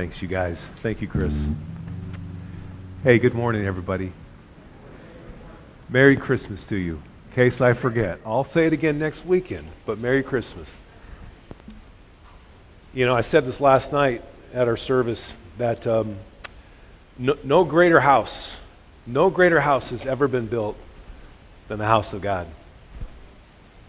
[0.00, 0.66] Thanks, you guys.
[0.82, 1.34] Thank you, Chris.
[3.04, 4.14] Hey, good morning, everybody.
[5.90, 6.94] Merry Christmas to you.
[7.28, 10.80] In case I forget, I'll say it again next weekend, but Merry Christmas.
[12.94, 16.16] You know, I said this last night at our service that um,
[17.18, 18.56] no, no greater house,
[19.06, 20.78] no greater house has ever been built
[21.68, 22.46] than the house of God.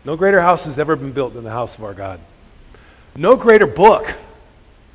[0.03, 2.19] No greater house has ever been built than the house of our God.
[3.15, 4.13] No greater book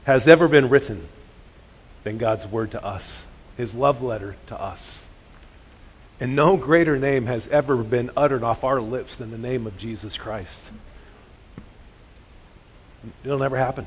[0.06, 1.08] has ever been written
[2.04, 5.04] than God's word to us, his love letter to us.
[6.20, 9.76] And no greater name has ever been uttered off our lips than the name of
[9.76, 10.70] Jesus Christ.
[13.24, 13.84] It'll never happen.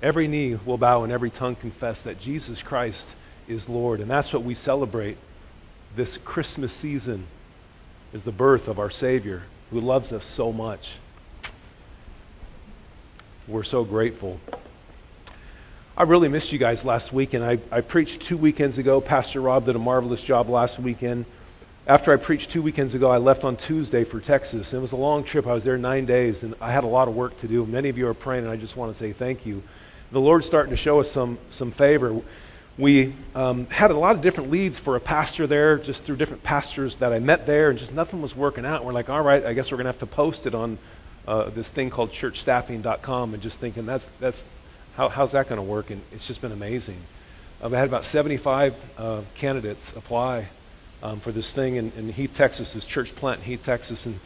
[0.00, 3.08] Every knee will bow and every tongue confess that Jesus Christ
[3.48, 3.98] is Lord.
[3.98, 5.16] And that's what we celebrate
[5.96, 7.26] this Christmas season
[8.12, 10.98] is the birth of our Savior who loves us so much.
[13.48, 14.38] We're so grateful.
[16.02, 17.44] I really missed you guys last weekend.
[17.44, 19.00] I, I preached two weekends ago.
[19.00, 21.26] Pastor Rob did a marvelous job last weekend.
[21.86, 24.74] After I preached two weekends ago, I left on Tuesday for Texas.
[24.74, 25.46] It was a long trip.
[25.46, 27.64] I was there nine days, and I had a lot of work to do.
[27.64, 29.62] Many of you are praying, and I just want to say thank you.
[30.10, 32.20] The Lord's starting to show us some, some favor.
[32.76, 36.42] We um, had a lot of different leads for a pastor there, just through different
[36.42, 38.84] pastors that I met there, and just nothing was working out.
[38.84, 40.78] We're like, all right, I guess we're going to have to post it on
[41.28, 44.44] uh, this thing called churchstaffing.com, and just thinking that's, that's
[44.94, 45.90] how, how's that going to work?
[45.90, 46.98] And it's just been amazing.
[47.62, 50.48] I've had about 75 uh, candidates apply
[51.02, 54.06] um, for this thing in, in, Heath, Texas, this church plant in Heath, Texas.
[54.06, 54.18] And,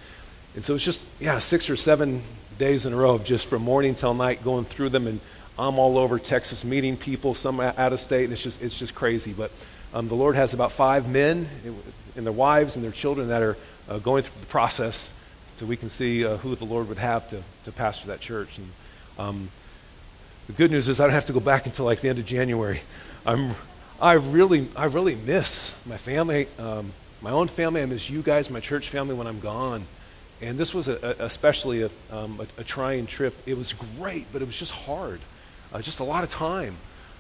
[0.54, 2.22] and so it's just, yeah, six or seven
[2.58, 5.06] days in a row of just from morning till night going through them.
[5.06, 5.20] And
[5.58, 8.94] I'm all over Texas meeting people, some out of state, and it's just, it's just
[8.94, 9.32] crazy.
[9.32, 9.50] But
[9.94, 11.48] um, the Lord has about five men
[12.16, 13.56] and their wives and their children that are
[13.88, 15.12] uh, going through the process
[15.56, 18.58] so we can see uh, who the Lord would have to, to pastor that church.
[18.58, 18.72] And
[19.18, 19.50] um,
[20.46, 22.26] the good news is I don't have to go back until like the end of
[22.26, 22.80] January.
[23.24, 23.56] I'm,
[24.00, 27.82] I really, I really miss my family, um, my own family.
[27.82, 29.86] I miss you guys, my church family when I'm gone.
[30.40, 33.34] And this was a, a, especially a, um, a, trying trip.
[33.44, 35.18] It was great, but it was just hard,
[35.72, 36.76] uh, just a lot of time.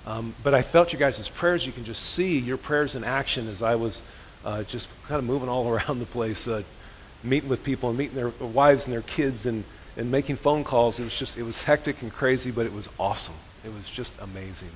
[0.06, 1.66] Um, but I felt you guys' prayers.
[1.66, 4.02] You can just see your prayers in action as I was
[4.44, 6.62] uh, just kind of moving all around the place, uh,
[7.24, 9.64] meeting with people and meeting their wives and their kids and
[9.96, 10.98] and making phone calls.
[10.98, 13.34] It was just, it was hectic and crazy, but it was awesome.
[13.64, 14.70] It was just amazing.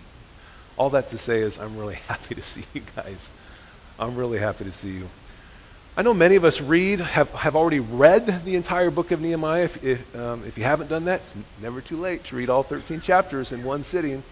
[0.77, 3.31] All that to say is, I'm really happy to see you guys.
[3.99, 5.09] I'm really happy to see you.
[5.97, 9.65] I know many of us read, have, have already read the entire book of Nehemiah.
[9.65, 12.63] If, if, um, if you haven't done that, it's never too late to read all
[12.63, 14.23] 13 chapters in one sitting.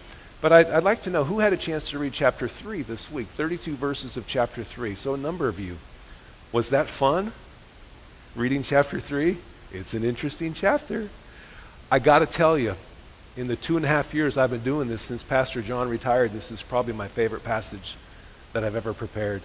[0.41, 3.11] But I'd, I'd like to know who had a chance to read chapter 3 this
[3.11, 4.95] week, 32 verses of chapter 3.
[4.95, 5.77] So a number of you.
[6.51, 7.33] Was that fun?
[8.35, 9.37] Reading chapter 3?
[9.71, 11.09] It's an interesting chapter.
[11.91, 12.75] I got to tell you,
[13.37, 16.33] in the two and a half years I've been doing this since Pastor John retired,
[16.33, 17.95] this is probably my favorite passage
[18.53, 19.43] that I've ever prepared.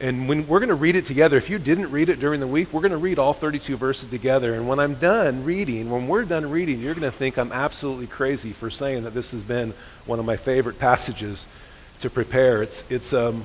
[0.00, 2.46] And when we're going to read it together, if you didn't read it during the
[2.46, 4.52] week, we're going to read all 32 verses together.
[4.52, 8.08] And when I'm done reading, when we're done reading, you're going to think I'm absolutely
[8.08, 9.72] crazy for saying that this has been
[10.04, 11.46] one of my favorite passages
[12.00, 12.62] to prepare.
[12.62, 13.44] It's, it's, um,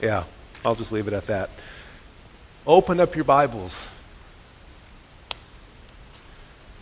[0.00, 0.24] yeah,
[0.64, 1.50] I'll just leave it at that.
[2.66, 3.88] Open up your Bibles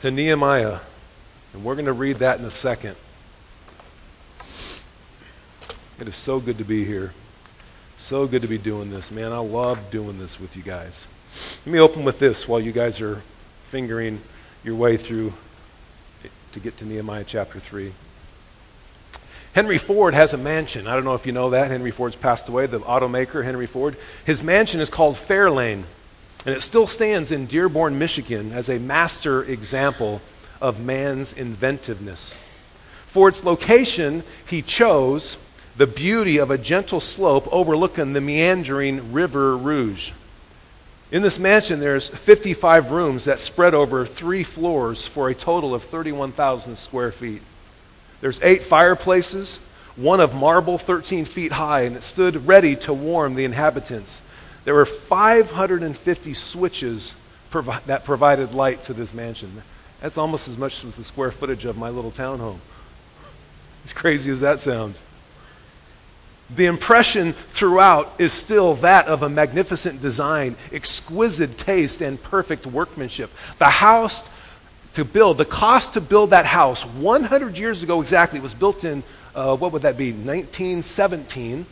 [0.01, 0.81] to Nehemiah.
[1.53, 2.97] And we're going to read that in a second.
[5.99, 7.15] It is so good to be here.
[7.97, 9.33] So good to be doing this, man.
[9.33, 11.07] I love doing this with you guys.
[11.65, 13.23] Let me open with this while you guys are
[13.71, 14.21] fingering
[14.63, 15.33] your way through
[16.53, 17.93] to get to Nehemiah chapter 3.
[19.55, 20.87] Henry Ford has a mansion.
[20.87, 21.71] I don't know if you know that.
[21.71, 23.97] Henry Ford's passed away, the automaker, Henry Ford.
[24.27, 25.85] His mansion is called Fair Lane.
[26.47, 30.23] And it still stands in Dearborn, Michigan as a master example
[30.61, 32.37] of man's inventiveness.
[33.09, 35.39] For its location, he chose
[35.77, 40.13] the beauty of a gentle slope overlooking the meandering River Rouge.
[41.11, 45.83] In this mansion, there's 55 rooms that spread over three floors for a total of
[45.83, 47.43] 31,000 square feet.
[48.21, 49.59] There's eight fireplaces,
[49.97, 54.23] one of marble 13 feet high, and it stood ready to warm the inhabitants.
[54.67, 57.15] There were 550 switches
[57.51, 59.63] provi- that provided light to this mansion.
[60.01, 62.59] That's almost as much as the square footage of my little townhome.
[63.85, 65.05] As crazy as that sounds.
[66.51, 73.31] The impression throughout is still that of a magnificent design, exquisite taste, and perfect workmanship.
[73.61, 74.29] The house
[74.95, 79.05] to build, the cost to build that house 100 years ago exactly, was built in,
[79.33, 81.67] uh, what would that be, 1917.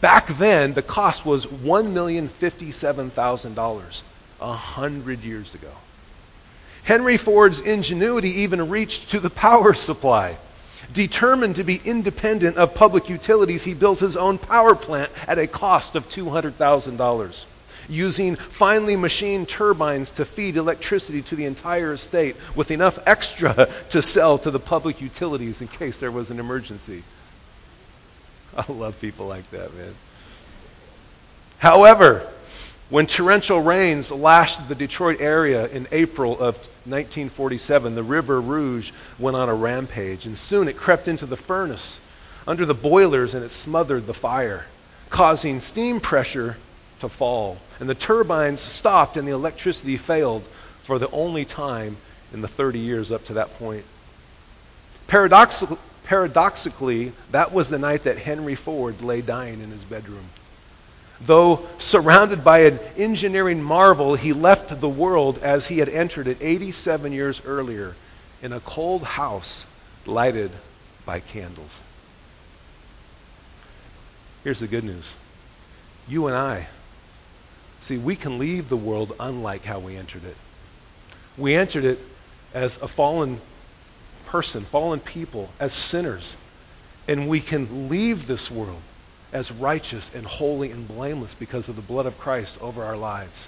[0.00, 4.02] Back then, the cost was $1,057,000,
[4.40, 5.70] a hundred years ago.
[6.84, 10.36] Henry Ford's ingenuity even reached to the power supply.
[10.92, 15.46] Determined to be independent of public utilities, he built his own power plant at a
[15.46, 17.44] cost of $200,000,
[17.88, 24.02] using finely machined turbines to feed electricity to the entire estate with enough extra to
[24.02, 27.02] sell to the public utilities in case there was an emergency.
[28.68, 29.94] I love people like that, man.
[31.58, 32.30] However,
[32.90, 36.56] when torrential rains lashed the Detroit area in April of
[36.86, 42.00] 1947, the River Rouge went on a rampage, and soon it crept into the furnace
[42.46, 44.66] under the boilers and it smothered the fire,
[45.08, 46.56] causing steam pressure
[47.00, 47.58] to fall.
[47.80, 50.44] And the turbines stopped and the electricity failed
[50.82, 51.96] for the only time
[52.32, 53.84] in the 30 years up to that point.
[55.06, 60.26] Paradoxically, paradoxically, that was the night that Henry Ford lay dying in his bedroom.
[61.20, 66.38] Though surrounded by an engineering marvel, he left the world as he had entered it
[66.40, 67.94] 87 years earlier
[68.42, 69.64] in a cold house
[70.06, 70.50] lighted
[71.06, 71.82] by candles.
[74.42, 75.16] Here's the good news
[76.06, 76.66] you and I,
[77.80, 80.36] see, we can leave the world unlike how we entered it.
[81.38, 81.98] We entered it
[82.52, 83.40] as a fallen
[84.34, 86.36] person, fallen people, as sinners.
[87.06, 88.80] And we can leave this world
[89.32, 93.46] as righteous and holy and blameless because of the blood of Christ over our lives.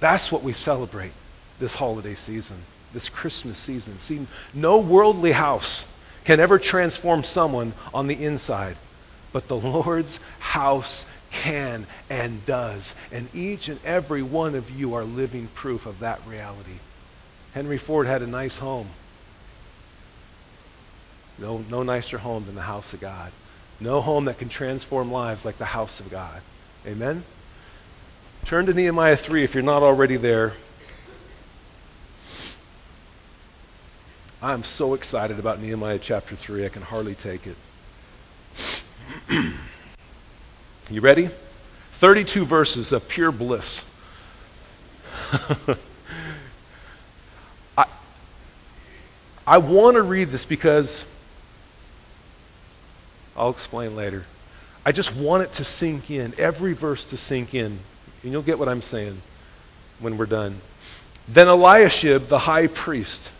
[0.00, 1.12] That's what we celebrate
[1.58, 2.58] this holiday season,
[2.92, 3.98] this Christmas season.
[3.98, 5.86] See, no worldly house
[6.26, 8.76] can ever transform someone on the inside,
[9.32, 12.94] but the Lord's house can and does.
[13.10, 16.78] And each and every one of you are living proof of that reality.
[17.54, 18.90] Henry Ford had a nice home.
[21.38, 23.32] No, no nicer home than the house of God.
[23.80, 26.40] No home that can transform lives like the house of God.
[26.86, 27.24] Amen?
[28.44, 30.52] Turn to Nehemiah 3 if you're not already there.
[34.42, 37.56] I'm so excited about Nehemiah chapter 3, I can hardly take it.
[40.90, 41.30] you ready?
[41.94, 43.86] 32 verses of pure bliss.
[47.78, 47.86] I,
[49.46, 51.06] I want to read this because
[53.36, 54.24] I'll explain later.
[54.86, 57.78] I just want it to sink in, every verse to sink in.
[58.22, 59.20] And you'll get what I'm saying
[59.98, 60.60] when we're done.
[61.26, 63.30] Then Eliashib, the high priest,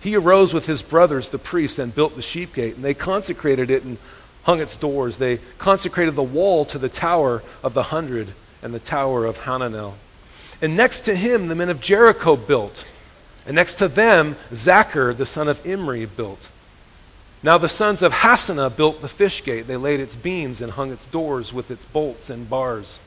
[0.00, 2.76] he arose with his brothers, the priests, and built the sheep gate.
[2.76, 3.98] And they consecrated it and
[4.44, 5.18] hung its doors.
[5.18, 8.32] They consecrated the wall to the tower of the hundred
[8.62, 9.94] and the tower of Hananel.
[10.62, 12.84] And next to him, the men of Jericho built.
[13.46, 16.48] And next to them, Zaccur, the son of Imri, built.
[17.42, 19.66] Now the sons of Hassenaah built the fish gate.
[19.66, 23.00] They laid its beams and hung its doors with its bolts and bars.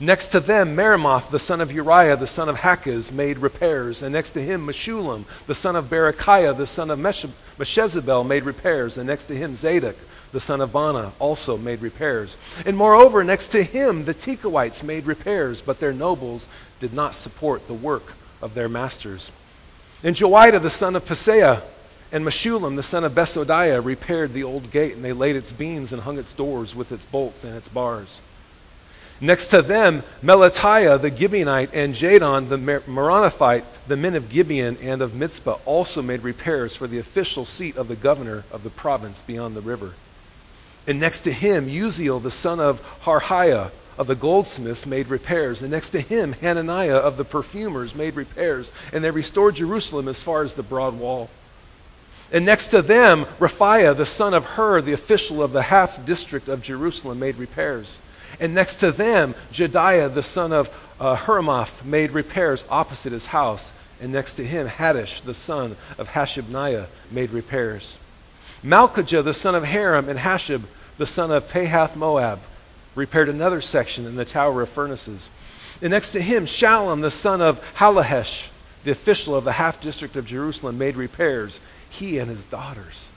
[0.00, 4.02] Next to them, Meremoth, the son of Uriah, the son of Hakkoz, made repairs.
[4.02, 8.96] And next to him, Meshullam, the son of Berechiah, the son of Meshezabel, made repairs.
[8.96, 9.96] And next to him, Zadok,
[10.32, 12.36] the son of Baana, also made repairs.
[12.66, 16.48] And moreover, next to him, the Tekoites made repairs, but their nobles
[16.80, 19.30] did not support the work of their masters.
[20.02, 21.62] And Joiada, the son of Paseah,
[22.14, 25.92] and Meshullam, the son of Besodiah, repaired the old gate, and they laid its beams
[25.92, 28.20] and hung its doors with its bolts and its bars.
[29.20, 35.02] Next to them, Melatiah the Gibeonite and Jadon the Meronothite, the men of Gibeon and
[35.02, 39.20] of Mizpah, also made repairs for the official seat of the governor of the province
[39.20, 39.94] beyond the river.
[40.86, 45.62] And next to him, Uzziel the son of Harhaiah of the goldsmiths made repairs.
[45.62, 48.70] And next to him, Hananiah of the perfumers made repairs.
[48.92, 51.28] And they restored Jerusalem as far as the broad wall.
[52.34, 56.48] And next to them, Rephaiah, the son of Hur, the official of the half district
[56.48, 57.98] of Jerusalem, made repairs.
[58.40, 63.70] And next to them, Jediah, the son of uh, Huramoth, made repairs opposite his house.
[64.00, 67.98] And next to him, Haddish, the son of Hashabniah, made repairs.
[68.64, 70.62] Malchijah, the son of Haram, and Hashab,
[70.98, 72.40] the son of Pahath Moab,
[72.96, 75.30] repaired another section in the Tower of Furnaces.
[75.80, 78.48] And next to him, Shallum, the son of Hallohesh,
[78.82, 81.60] the official of the half district of Jerusalem, made repairs
[81.94, 83.08] he and his daughters.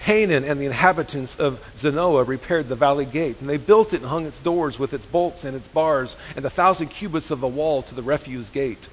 [0.00, 4.06] Hanan and the inhabitants of Zanoah repaired the valley gate, and they built it and
[4.06, 7.46] hung its doors with its bolts and its bars, and a thousand cubits of the
[7.46, 8.88] wall to the refuse gate.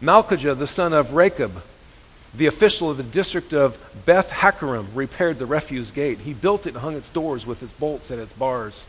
[0.00, 1.62] Malchijah, the son of Rechab,
[2.32, 6.20] the official of the district of Beth Haccherem, repaired the refuse gate.
[6.20, 8.86] He built it and hung its doors with its bolts and its bars.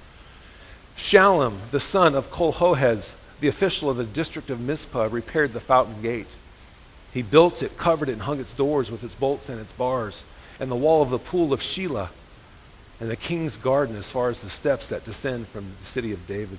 [0.97, 6.01] Shallum, the son of Colhohez, the official of the district of Mizpah, repaired the fountain
[6.01, 6.35] gate.
[7.15, 10.25] He built it, covered it, and hung its doors with its bolts and its bars,
[10.59, 12.09] and the wall of the pool of Shelah,
[12.99, 16.27] and the king's garden as far as the steps that descend from the city of
[16.27, 16.57] David.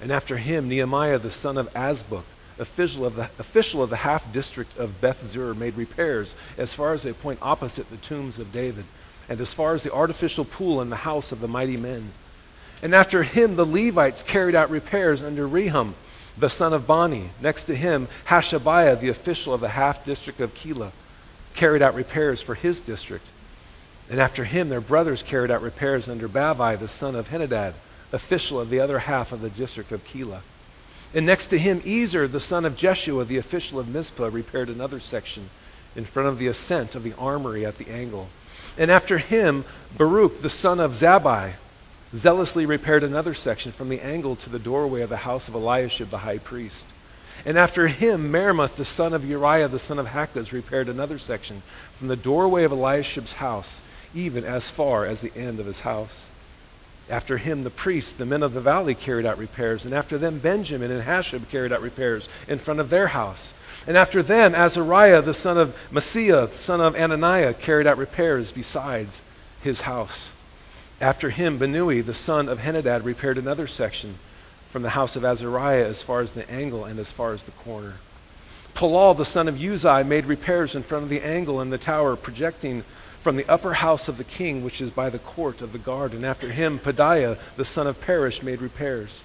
[0.00, 2.24] And after him, Nehemiah the son of Azbuk,
[2.58, 6.94] official of the, official of the half district of Beth Zur, made repairs as far
[6.94, 8.86] as a point opposite the tombs of David.
[9.28, 12.12] and as far as the artificial pool in the house of the mighty men.
[12.82, 15.94] And after him, the Levites carried out repairs under Rehum,
[16.38, 17.30] the son of Bani.
[17.40, 20.92] Next to him, Hashabiah, the official of the half district of Keilah,
[21.54, 23.26] carried out repairs for his district.
[24.08, 27.74] And after him, their brothers carried out repairs under Bavai, the son of Henadad,
[28.12, 30.40] official of the other half of the district of Keilah.
[31.14, 35.00] And next to him, Ezer, the son of Jeshua, the official of Mizpah, repaired another
[35.00, 35.50] section
[35.96, 38.28] in front of the ascent of the armory at the angle.
[38.78, 39.64] And after him,
[39.96, 41.54] Baruch, the son of Zabbai,
[42.14, 46.10] zealously repaired another section from the angle to the doorway of the house of Eliashib
[46.10, 46.84] the high priest.
[47.44, 51.62] And after him, Meremoth, the son of Uriah, the son of Hakkoz, repaired another section
[51.96, 53.80] from the doorway of Eliashib's house,
[54.14, 56.28] even as far as the end of his house.
[57.08, 59.84] After him, the priests, the men of the valley, carried out repairs.
[59.84, 63.52] And after them, Benjamin and Hashab carried out repairs in front of their house.
[63.86, 69.20] And after them, Azariah, the son of Maaseiah, son of Ananiah, carried out repairs besides
[69.62, 70.32] his house.
[71.00, 74.18] After him, Benui, the son of Henadad, repaired another section
[74.70, 77.50] from the house of Azariah as far as the angle and as far as the
[77.52, 77.94] corner.
[78.74, 82.16] Palal, the son of Uzai, made repairs in front of the angle and the tower,
[82.16, 82.84] projecting
[83.22, 86.12] from the upper house of the king, which is by the court of the guard.
[86.12, 89.22] And after him, Pedaiah, the son of Parosh, made repairs.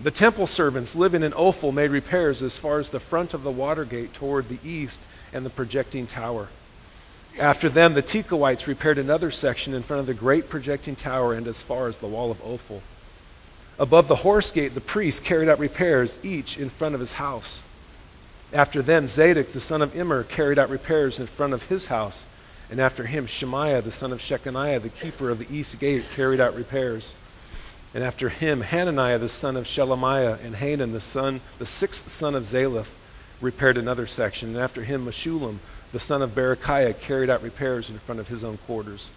[0.00, 3.50] The temple servants living in Ophel made repairs as far as the front of the
[3.50, 5.00] water gate toward the east
[5.32, 6.48] and the projecting tower.
[7.38, 11.48] After them, the Tekoites repaired another section in front of the great projecting tower and
[11.48, 12.80] as far as the wall of Ophel.
[13.76, 17.64] Above the horse gate, the priests carried out repairs, each in front of his house.
[18.52, 22.24] After them, Zadok, the son of Immer, carried out repairs in front of his house.
[22.70, 26.40] And after him, Shemaiah, the son of Shechaniah, the keeper of the east gate, carried
[26.40, 27.14] out repairs.
[27.92, 32.36] And after him, Hananiah, the son of Shelemiah, and Hanan, the son, the sixth son
[32.36, 32.88] of Zalaph,
[33.40, 34.50] repaired another section.
[34.50, 35.58] And after him, Meshullam,
[35.94, 39.10] the son of Berechiah, carried out repairs in front of his own quarters.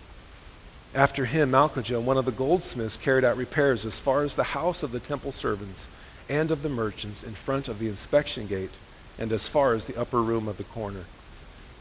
[0.93, 4.83] After him, Malchijah, one of the goldsmiths, carried out repairs as far as the house
[4.83, 5.87] of the temple servants
[6.29, 8.69] and of the merchants in front of the inspection gate
[9.17, 11.05] and as far as the upper room of the corner.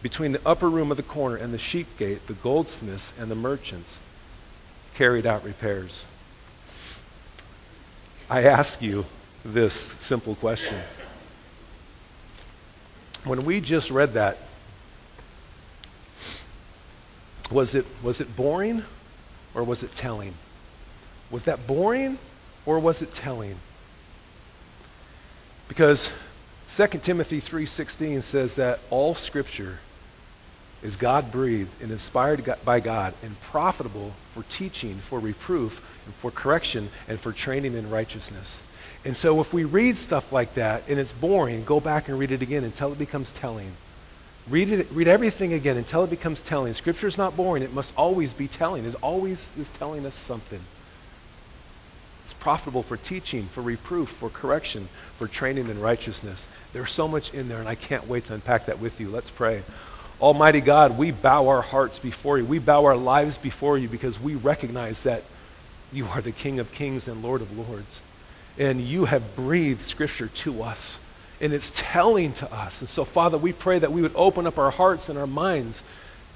[0.01, 3.35] Between the upper room of the corner and the sheep gate, the goldsmiths and the
[3.35, 4.01] merchants
[4.95, 6.07] carried out repairs.
[8.31, 9.05] I ask you
[9.45, 10.79] this simple question.
[13.25, 14.39] When we just read that,
[17.51, 18.85] was it, was it boring
[19.55, 20.35] or was it telling?
[21.31, 22.19] Was that boring
[22.65, 23.57] or was it telling?
[25.69, 26.11] Because
[26.69, 29.79] 2 Timothy 3:16 says that all scripture
[30.83, 36.31] is God breathed and inspired by God and profitable for teaching, for reproof, and for
[36.31, 38.63] correction, and for training in righteousness.
[39.05, 42.31] And so if we read stuff like that and it's boring, go back and read
[42.31, 43.73] it again until it becomes telling.
[44.49, 46.73] Read, it, read everything again until it becomes telling.
[46.75, 47.63] Scripture is not boring.
[47.63, 48.85] It must always be telling.
[48.85, 50.61] It always is telling us something.
[52.23, 56.47] It's profitable for teaching, for reproof, for correction, for training in righteousness.
[56.73, 59.09] There's so much in there, and I can't wait to unpack that with you.
[59.09, 59.63] Let's pray.
[60.21, 62.45] Almighty God, we bow our hearts before you.
[62.45, 65.25] We bow our lives before you because we recognize that
[65.93, 68.01] you are the King of kings and Lord of lords.
[68.59, 70.99] And you have breathed Scripture to us
[71.41, 72.81] and it's telling to us.
[72.81, 75.83] And so, Father, we pray that we would open up our hearts and our minds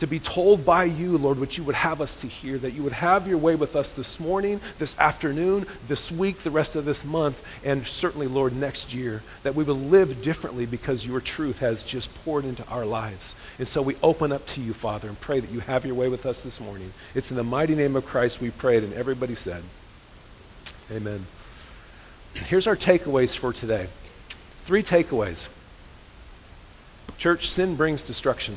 [0.01, 2.83] to be told by you, Lord, what you would have us to hear, that you
[2.83, 6.87] would have your way with us this morning, this afternoon, this week, the rest of
[6.87, 11.59] this month, and certainly, Lord, next year, that we will live differently because your truth
[11.59, 13.35] has just poured into our lives.
[13.59, 16.09] And so we open up to you, Father, and pray that you have your way
[16.09, 16.95] with us this morning.
[17.15, 19.63] It's in the mighty name of Christ we prayed, and everybody said,
[20.91, 21.27] Amen.
[22.33, 23.89] Here's our takeaways for today.
[24.65, 25.49] Three takeaways.
[27.19, 28.57] Church, sin brings destruction.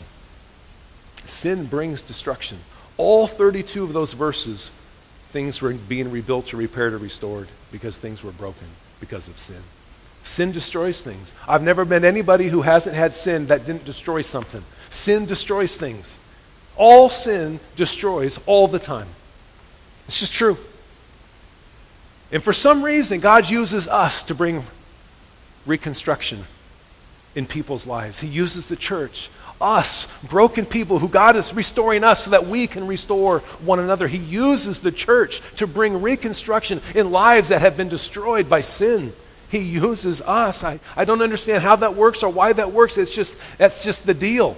[1.25, 2.59] Sin brings destruction.
[2.97, 4.69] All 32 of those verses,
[5.31, 8.67] things were being rebuilt or repaired or restored because things were broken
[8.99, 9.61] because of sin.
[10.23, 11.33] Sin destroys things.
[11.47, 14.63] I've never met anybody who hasn't had sin that didn't destroy something.
[14.89, 16.17] Sin destroys things.
[16.77, 19.09] All sin destroys all the time.
[20.07, 20.57] It's just true.
[22.31, 24.63] And for some reason, God uses us to bring
[25.65, 26.45] reconstruction
[27.35, 28.19] in people's lives.
[28.19, 29.29] He uses the church,
[29.59, 34.07] us, broken people who God is restoring us so that we can restore one another.
[34.07, 39.13] He uses the church to bring reconstruction in lives that have been destroyed by sin.
[39.49, 40.63] He uses us.
[40.63, 42.97] I, I don't understand how that works or why that works.
[42.97, 44.57] It's just, that's just the deal.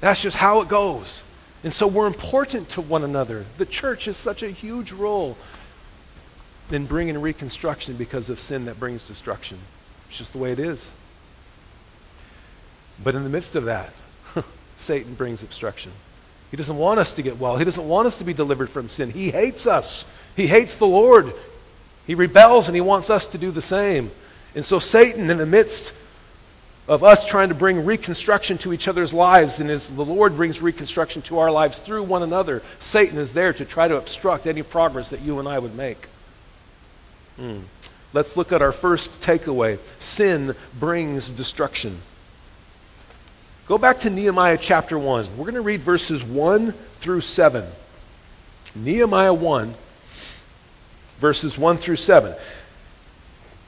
[0.00, 1.22] That's just how it goes.
[1.62, 3.46] And so we're important to one another.
[3.56, 5.38] The church has such a huge role
[6.70, 9.58] in bringing reconstruction because of sin that brings destruction.
[10.14, 10.94] It's just the way it is.
[13.02, 13.92] But in the midst of that,
[14.76, 15.90] Satan brings obstruction.
[16.52, 17.56] He doesn't want us to get well.
[17.56, 19.10] He doesn't want us to be delivered from sin.
[19.10, 20.04] He hates us.
[20.36, 21.34] He hates the Lord.
[22.06, 24.12] He rebels and he wants us to do the same.
[24.54, 25.92] And so, Satan, in the midst
[26.86, 30.62] of us trying to bring reconstruction to each other's lives, and as the Lord brings
[30.62, 34.62] reconstruction to our lives through one another, Satan is there to try to obstruct any
[34.62, 36.06] progress that you and I would make.
[37.34, 37.62] Hmm.
[38.14, 42.00] Let's look at our first takeaway sin brings destruction.
[43.66, 45.36] Go back to Nehemiah chapter 1.
[45.36, 47.66] We're going to read verses 1 through 7.
[48.76, 49.74] Nehemiah 1,
[51.18, 52.36] verses 1 through 7.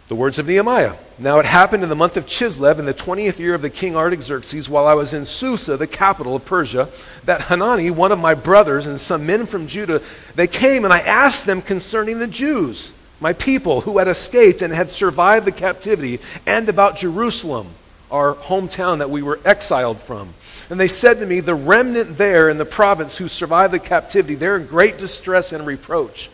[0.07, 0.95] The words of Nehemiah.
[1.19, 3.97] Now it happened in the month of Chislev, in the 20th year of the king
[3.97, 6.89] Artaxerxes, while I was in Susa, the capital of Persia,
[7.25, 10.03] that Hanani, one of my brothers, and some men from Judah,
[10.37, 14.73] they came and I asked them concerning the Jews, my people who had escaped and
[14.73, 17.69] had survived the captivity, and about Jerusalem,
[18.11, 20.35] our hometown that we were exiled from.
[20.69, 24.35] And they said to me, The remnant there in the province who survived the captivity,
[24.35, 26.31] they're in great distress and reproach.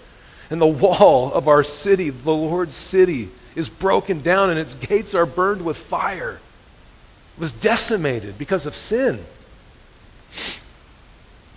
[0.50, 5.14] And the wall of our city, the Lord's city, is broken down and its gates
[5.14, 6.40] are burned with fire.
[7.36, 9.24] It was decimated because of sin.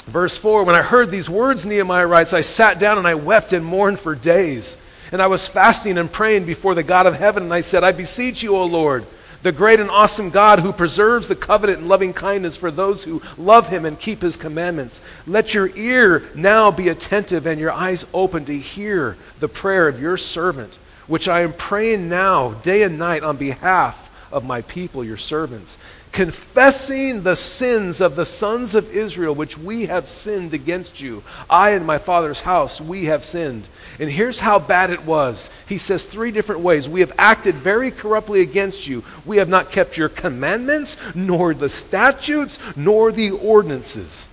[0.05, 3.53] Verse 4 When I heard these words, Nehemiah writes, I sat down and I wept
[3.53, 4.77] and mourned for days.
[5.15, 7.93] And I was fasting and praying before the God of heaven, and I said, I
[7.93, 9.05] beseech you, O Lord,
[9.43, 13.21] the great and awesome God who preserves the covenant and loving kindness for those who
[13.37, 15.01] love him and keep his commandments.
[15.25, 20.01] Let your ear now be attentive and your eyes open to hear the prayer of
[20.01, 25.01] your servant which I am praying now, day and night, on behalf of my people,
[25.01, 25.77] your servants,
[26.15, 31.21] confessing the sins of the sons of Israel, which we have sinned against you.
[31.49, 33.67] I and my father's house, we have sinned.
[33.99, 35.49] And here's how bad it was.
[35.67, 36.87] He says three different ways.
[36.87, 39.03] We have acted very corruptly against you.
[39.25, 44.29] We have not kept your commandments, nor the statutes, nor the ordinances.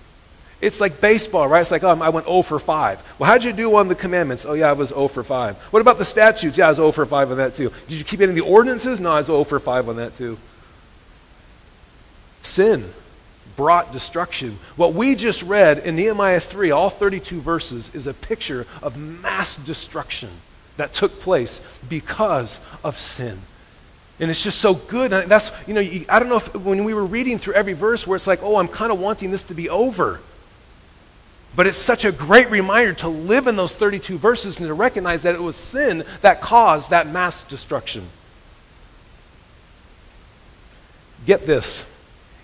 [0.61, 1.59] It's like baseball, right?
[1.59, 3.03] It's like, oh, I went 0 for 5.
[3.19, 4.45] Well, how'd you do on the commandments?
[4.45, 5.57] Oh, yeah, I was 0 for 5.
[5.57, 6.57] What about the statutes?
[6.57, 7.73] Yeah, I was 0 for 5 on that too.
[7.89, 9.01] Did you keep any of the ordinances?
[9.01, 10.37] No, I was 0 for 5 on that too.
[12.43, 12.93] Sin
[13.55, 14.59] brought destruction.
[14.75, 19.55] What we just read in Nehemiah 3, all 32 verses, is a picture of mass
[19.55, 20.29] destruction
[20.77, 23.41] that took place because of sin.
[24.19, 25.13] And it's just so good.
[25.13, 28.05] And that's, you know, I don't know if when we were reading through every verse
[28.05, 30.19] where it's like, oh, I'm kind of wanting this to be over.
[31.55, 35.23] But it's such a great reminder to live in those 32 verses and to recognize
[35.23, 38.07] that it was sin that caused that mass destruction.
[41.25, 41.85] Get this.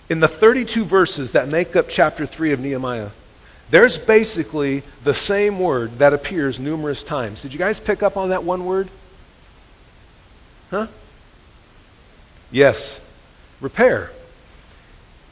[0.09, 3.09] In the 32 verses that make up chapter 3 of Nehemiah,
[3.69, 7.43] there's basically the same word that appears numerous times.
[7.43, 8.89] Did you guys pick up on that one word?
[10.71, 10.87] Huh?
[12.51, 12.99] Yes.
[13.61, 14.11] Repair.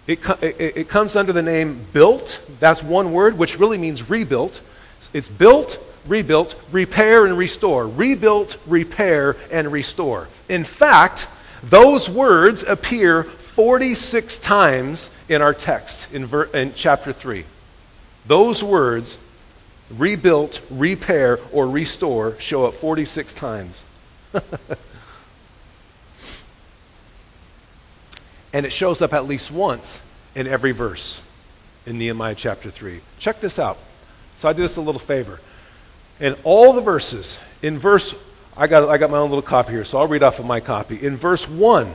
[0.05, 2.39] It, it, it, comes under the name built.
[2.59, 4.61] That's one word, which really means rebuilt.
[5.11, 7.87] It's built, rebuilt, repair, and restore.
[7.87, 10.27] Rebuilt, repair, and restore.
[10.47, 11.27] In fact,
[11.63, 13.23] those words appear
[13.57, 17.43] 46 times in our text in, ver, in chapter 3.
[18.27, 19.17] Those words,
[19.89, 23.83] rebuilt, repair, or restore, show up 46 times.
[28.53, 30.01] And it shows up at least once
[30.33, 31.21] in every verse
[31.85, 33.01] in Nehemiah chapter 3.
[33.19, 33.77] Check this out.
[34.35, 35.39] So I did us a little favor.
[36.19, 38.15] In all the verses, in verse,
[38.55, 40.59] I got, I got my own little copy here, so I'll read off of my
[40.59, 41.05] copy.
[41.05, 41.93] In verse 1,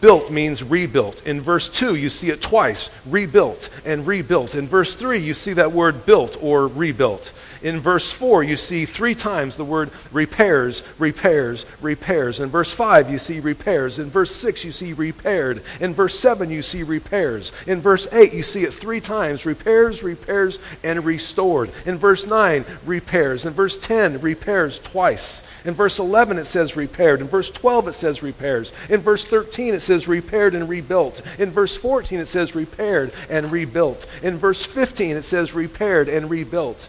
[0.00, 1.26] Built means rebuilt.
[1.26, 4.54] In verse 2, you see it twice rebuilt and rebuilt.
[4.54, 7.32] In verse 3, you see that word built or rebuilt.
[7.62, 12.40] In verse 4, you see three times the word repairs, repairs, repairs.
[12.40, 14.00] In verse 5, you see repairs.
[14.00, 15.62] In verse 6, you see repaired.
[15.78, 17.52] In verse 7, you see repairs.
[17.66, 21.70] In verse 8, you see it three times repairs, repairs, and restored.
[21.86, 23.44] In verse 9, repairs.
[23.44, 25.44] In verse 10, repairs twice.
[25.64, 27.20] In verse 11, it says repaired.
[27.20, 28.72] In verse 12, it says repairs.
[28.88, 31.22] In verse 13, it says repaired and rebuilt.
[31.38, 34.06] In verse 14, it says repaired and rebuilt.
[34.22, 36.88] In verse 15, it says repaired and rebuilt.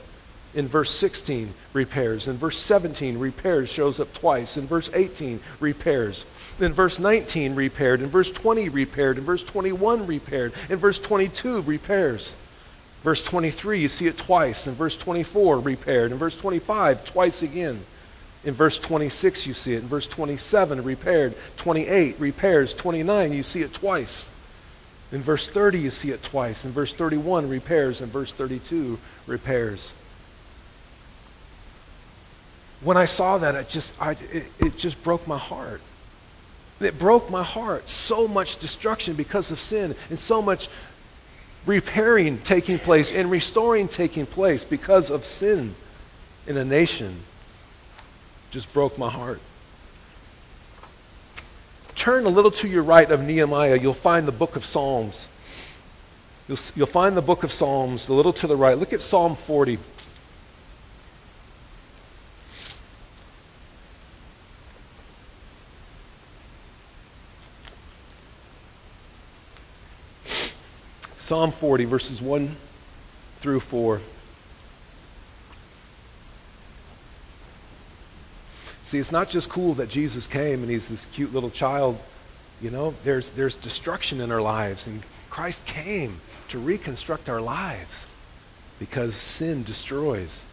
[0.55, 2.27] In verse 16, repairs.
[2.27, 4.55] In verse 17, repairs shows up twice.
[4.55, 6.25] In verse 18, repairs.
[6.59, 8.01] In verse 19, repaired.
[8.01, 9.17] In verse 20, repaired.
[9.17, 10.53] In verse 21, repaired.
[10.69, 12.35] In verse 22, repairs.
[13.03, 14.67] Verse 23, you see it twice.
[14.67, 16.11] In verse 24, repaired.
[16.11, 17.83] In verse 25, twice again.
[18.43, 19.81] In verse 26, you see it.
[19.81, 21.33] In verse 27, repaired.
[21.57, 22.75] 28, repairs.
[22.75, 24.29] 29, you see it twice.
[25.11, 26.63] In verse 30, you see it twice.
[26.63, 28.01] In verse 31, repairs.
[28.01, 29.93] In verse 32, repairs
[32.83, 35.81] when I saw that, it just, I, it, it just broke my heart.
[36.79, 37.89] It broke my heart.
[37.89, 40.69] So much destruction because of sin, and so much
[41.65, 45.75] repairing taking place and restoring taking place because of sin
[46.45, 47.23] in a nation
[48.51, 49.39] just broke my heart.
[51.95, 55.27] Turn a little to your right of Nehemiah, you'll find the book of Psalms.
[56.47, 58.77] You'll, you'll find the book of Psalms a little to the right.
[58.77, 59.79] Look at Psalm 40.
[71.33, 72.55] Psalm 40, verses 1
[73.39, 74.01] through 4.
[78.83, 81.97] See, it's not just cool that Jesus came and he's this cute little child.
[82.61, 88.05] You know, there's, there's destruction in our lives, and Christ came to reconstruct our lives
[88.77, 90.45] because sin destroys.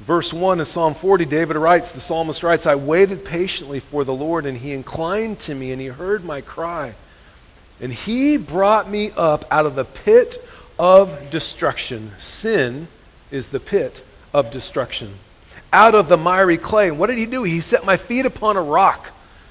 [0.00, 4.12] Verse 1 of Psalm 40, David writes, the psalmist writes, I waited patiently for the
[4.12, 6.94] Lord, and he inclined to me, and he heard my cry.
[7.80, 10.44] And he brought me up out of the pit
[10.78, 12.12] of destruction.
[12.18, 12.88] Sin
[13.30, 15.14] is the pit of destruction.
[15.72, 16.88] Out of the miry clay.
[16.88, 17.42] And what did he do?
[17.42, 19.10] He set my feet upon a rock,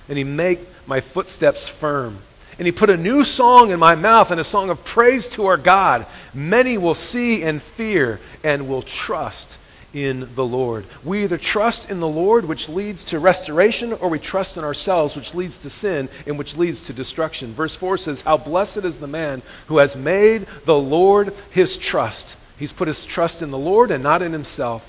[0.10, 2.20] and he made my footsteps firm.
[2.58, 5.46] And he put a new song in my mouth and a song of praise to
[5.46, 6.08] our God.
[6.34, 9.58] Many will see and fear and will trust
[10.06, 10.86] in the Lord.
[11.04, 15.16] We either trust in the Lord, which leads to restoration, or we trust in ourselves,
[15.16, 17.54] which leads to sin and which leads to destruction.
[17.54, 22.38] Verse 4 says, How blessed is the man who has made the Lord his trust.
[22.58, 24.88] He's put his trust in the Lord and not in himself.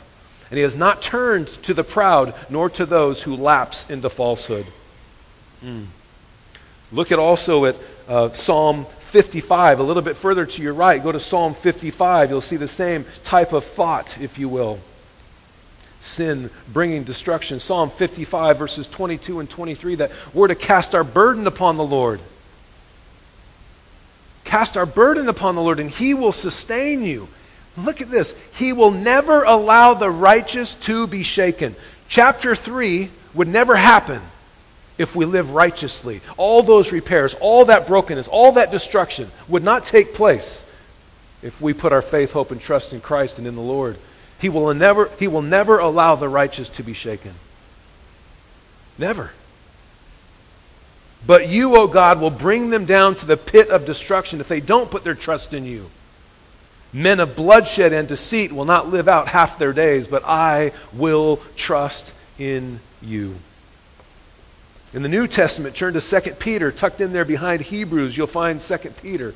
[0.50, 4.66] And he has not turned to the proud, nor to those who lapse into falsehood.
[5.62, 5.86] Mm.
[6.92, 7.76] Look at also at
[8.08, 11.02] uh, Psalm 55, a little bit further to your right.
[11.02, 12.30] Go to Psalm 55.
[12.30, 14.80] You'll see the same type of thought, if you will
[16.00, 17.60] sin bringing destruction.
[17.60, 22.20] Psalm 55, verses 22 and 23, that we're to cast our burden upon the Lord.
[24.44, 27.28] Cast our burden upon the Lord, and He will sustain you.
[27.76, 28.34] Look at this.
[28.52, 31.76] He will never allow the righteous to be shaken.
[32.08, 34.22] Chapter 3 would never happen
[34.96, 36.20] if we live righteously.
[36.36, 40.64] All those repairs, all that brokenness, all that destruction would not take place
[41.42, 43.96] if we put our faith, hope, and trust in Christ and in the Lord.
[44.38, 47.34] He will never, he will never allow the righteous to be shaken.
[48.96, 49.32] Never.
[51.26, 54.48] But you, O oh God, will bring them down to the pit of destruction if
[54.48, 55.90] they don't put their trust in you.
[56.92, 61.40] Men of bloodshed and deceit will not live out half their days, but I will
[61.56, 63.36] trust in you.
[64.94, 66.72] In the New Testament, turn to 2 Peter.
[66.72, 69.34] Tucked in there behind Hebrews, you'll find 2 Peter.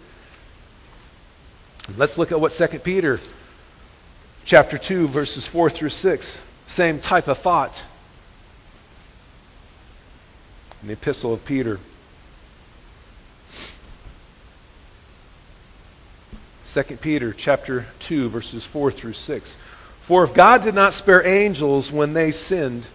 [1.96, 3.20] Let's look at what 2 Peter
[4.44, 6.40] chapter 2, verses 4 through 6.
[6.66, 7.84] Same type of thought
[10.80, 11.78] in the epistle of Peter.
[16.72, 19.56] 2 Peter chapter 2 verses 4 through 6.
[20.00, 22.86] For if God did not spare angels when they sinned,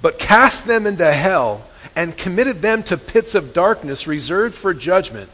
[0.00, 5.30] but cast them into hell and committed them to pits of darkness reserved for judgment,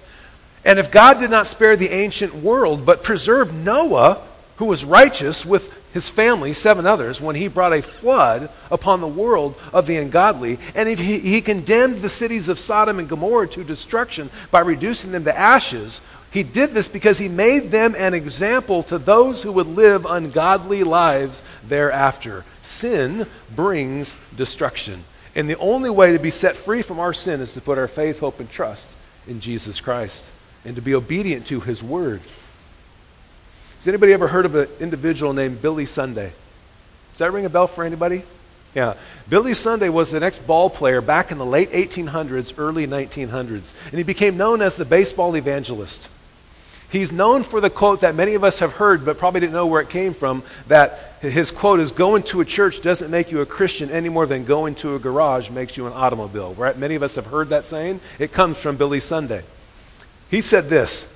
[0.64, 4.21] and if God did not spare the ancient world, but preserved Noah,
[4.59, 9.09] who was righteous with his family, seven others, when he brought a flood upon the
[9.09, 10.59] world of the ungodly.
[10.75, 15.25] And he, he condemned the cities of Sodom and Gomorrah to destruction by reducing them
[15.25, 16.01] to ashes.
[16.31, 20.85] He did this because he made them an example to those who would live ungodly
[20.85, 22.44] lives thereafter.
[22.62, 25.05] Sin brings destruction.
[25.35, 27.88] And the only way to be set free from our sin is to put our
[27.88, 28.90] faith, hope, and trust
[29.27, 30.33] in Jesus Christ
[30.64, 32.21] and to be obedient to his word.
[33.78, 36.32] Has anybody ever heard of an individual named Billy Sunday?
[37.12, 38.24] Does that ring a bell for anybody?
[38.74, 38.94] Yeah.
[39.28, 43.94] Billy Sunday was the next ball player back in the late 1800s, early 1900s, and
[43.94, 46.08] he became known as the baseball evangelist.
[46.90, 49.66] He's known for the quote that many of us have heard, but probably didn't know
[49.66, 50.42] where it came from.
[50.66, 54.26] That his quote is Going to a church doesn't make you a Christian any more
[54.26, 56.54] than going to a garage makes you an automobile.
[56.54, 56.76] Right?
[56.76, 58.00] Many of us have heard that saying.
[58.18, 59.44] It comes from Billy Sunday.
[60.30, 61.06] He said this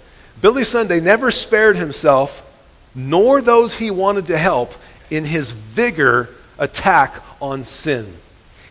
[0.40, 2.46] Billy Sunday never spared himself
[2.94, 4.74] nor those he wanted to help
[5.10, 6.28] in his vigor
[6.58, 8.16] attack on sin.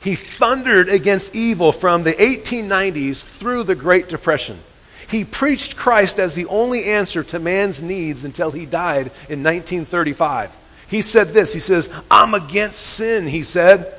[0.02, 4.60] He thundered against evil from the 1890s through the Great Depression.
[5.08, 10.56] He preached Christ as the only answer to man's needs until he died in 1935.
[10.88, 13.94] He said this He says, I'm against sin, he said.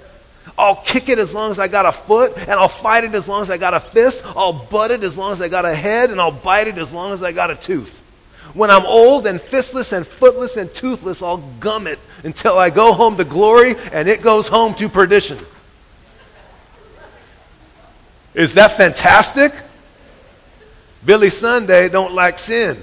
[0.59, 3.29] I'll kick it as long as I got a foot, and I'll fight it as
[3.29, 4.23] long as I got a fist.
[4.25, 6.93] I'll butt it as long as I got a head, and I'll bite it as
[6.93, 8.02] long as I got a tooth.
[8.55, 12.93] When I'm old and fistless and footless and toothless, I'll gum it until I go
[12.93, 15.39] home to glory and it goes home to perdition.
[18.35, 19.53] Is that fantastic?
[21.05, 22.79] Billy Sunday don't like sin.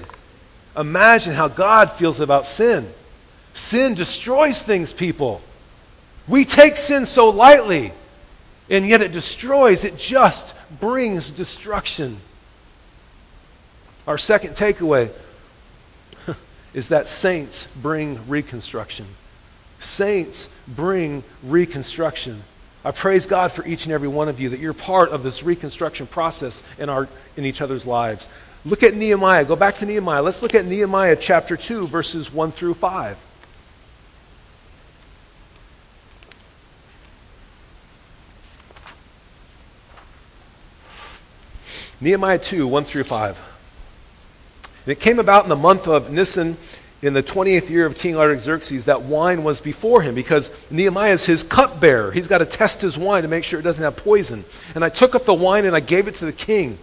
[0.76, 2.92] Imagine how God feels about sin.
[3.54, 5.40] Sin destroys things, people.
[6.28, 7.92] We take sin so lightly,
[8.68, 12.20] and yet it destroys, it just brings destruction.
[14.06, 15.10] Our second takeaway
[16.74, 19.06] is that saints bring reconstruction.
[19.80, 22.42] Saints bring reconstruction.
[22.84, 25.42] I praise God for each and every one of you that you're part of this
[25.42, 28.28] reconstruction process in, our, in each other's lives.
[28.64, 29.44] Look at Nehemiah.
[29.44, 30.22] Go back to Nehemiah.
[30.22, 33.16] Let's look at Nehemiah chapter 2, verses 1 through 5.
[42.02, 43.38] Nehemiah 2, 1 through 5.
[44.84, 46.56] And it came about in the month of Nisan
[47.02, 51.24] in the 20th year of King Artaxerxes that wine was before him because Nehemiah is
[51.24, 52.12] his cupbearer.
[52.12, 54.44] He's got to test his wine to make sure it doesn't have poison.
[54.74, 56.78] And I took up the wine and I gave it to the king.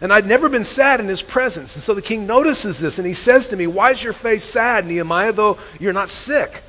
[0.00, 1.76] And I'd never been sad in his presence.
[1.76, 4.44] And so the king notices this and he says to me, Why is your face
[4.44, 6.62] sad, Nehemiah, though you're not sick?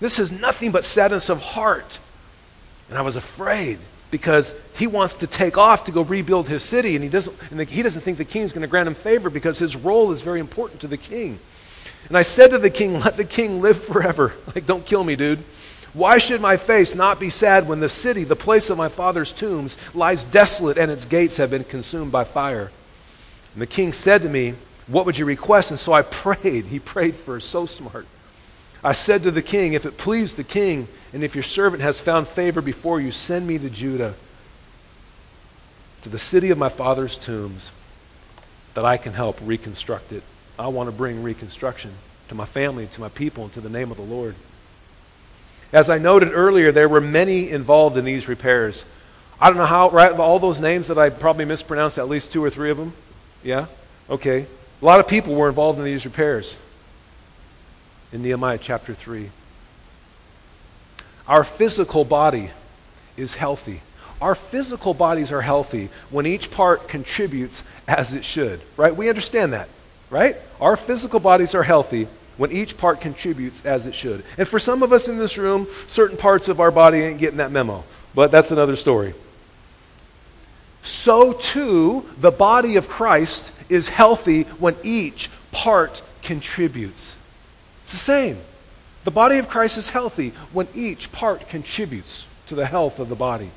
[0.00, 1.98] This is nothing but sadness of heart.
[2.88, 3.78] And I was afraid
[4.10, 7.60] because he wants to take off to go rebuild his city and he doesn't, and
[7.68, 10.40] he doesn't think the king's going to grant him favor because his role is very
[10.40, 11.38] important to the king.
[12.08, 14.34] And I said to the king, Let the king live forever.
[14.54, 15.42] Like, don't kill me, dude.
[15.92, 19.32] Why should my face not be sad when the city, the place of my father's
[19.32, 22.70] tombs, lies desolate and its gates have been consumed by fire?
[23.54, 24.54] And the king said to me,
[24.86, 25.70] What would you request?
[25.70, 26.66] And so I prayed.
[26.66, 28.06] He prayed for so smart.
[28.86, 31.98] I said to the king, If it please the king, and if your servant has
[31.98, 34.14] found favor before you, send me to Judah,
[36.02, 37.72] to the city of my father's tombs,
[38.74, 40.22] that I can help reconstruct it.
[40.56, 41.94] I want to bring reconstruction
[42.28, 44.36] to my family, to my people, and to the name of the Lord.
[45.72, 48.84] As I noted earlier, there were many involved in these repairs.
[49.40, 50.12] I don't know how, right?
[50.12, 52.92] All those names that I probably mispronounced, at least two or three of them.
[53.42, 53.66] Yeah?
[54.08, 54.46] Okay.
[54.80, 56.56] A lot of people were involved in these repairs
[58.12, 59.30] in Nehemiah chapter 3.
[61.26, 62.50] Our physical body
[63.16, 63.82] is healthy.
[64.20, 68.94] Our physical bodies are healthy when each part contributes as it should, right?
[68.94, 69.68] We understand that
[70.10, 70.36] right?
[70.60, 74.24] Our physical bodies are healthy when each part contributes as it should.
[74.36, 77.38] And for some of us in this room, certain parts of our body ain't getting
[77.38, 79.14] that memo, but that's another story.
[80.82, 87.16] So too, the body of Christ is healthy when each part contributes.
[87.86, 88.38] It's the same.
[89.04, 93.14] The body of Christ is healthy when each part contributes to the health of the
[93.14, 93.48] body.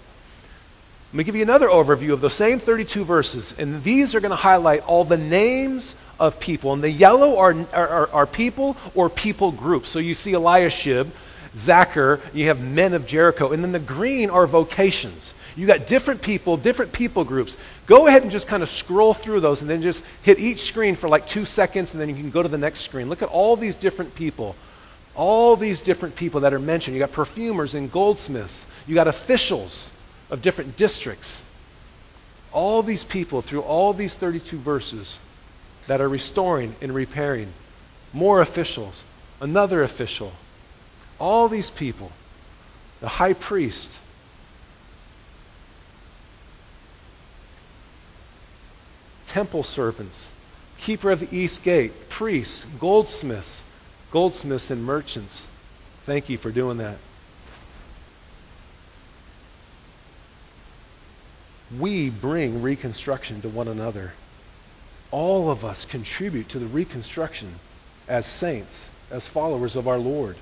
[1.07, 4.29] Let me give you another overview of the same 32 verses, and these are going
[4.29, 6.73] to highlight all the names of people.
[6.73, 9.89] And the yellow are, are, are people or people groups.
[9.89, 11.09] So you see Eliashib,
[11.55, 13.51] Zaccur, you have men of Jericho.
[13.51, 15.33] And then the green are vocations.
[15.55, 17.57] You got different people, different people groups.
[17.85, 20.95] Go ahead and just kind of scroll through those and then just hit each screen
[20.95, 23.09] for like two seconds and then you can go to the next screen.
[23.09, 24.55] Look at all these different people.
[25.15, 26.95] All these different people that are mentioned.
[26.95, 28.65] You got perfumers and goldsmiths.
[28.87, 29.91] You got officials
[30.29, 31.43] of different districts.
[32.51, 35.19] All these people through all these 32 verses
[35.87, 37.51] that are restoring and repairing,
[38.13, 39.03] more officials,
[39.41, 40.33] another official,
[41.19, 42.11] all these people,
[43.01, 43.97] the high priest,
[49.29, 50.31] temple servants,
[50.77, 53.63] keeper of the east gate, priests, goldsmiths,
[54.11, 55.47] goldsmiths and merchants.
[56.05, 56.97] Thank you for doing that.
[61.77, 64.13] We bring reconstruction to one another
[65.11, 67.55] all of us contribute to the reconstruction
[68.07, 70.37] as saints, as followers of our Lord,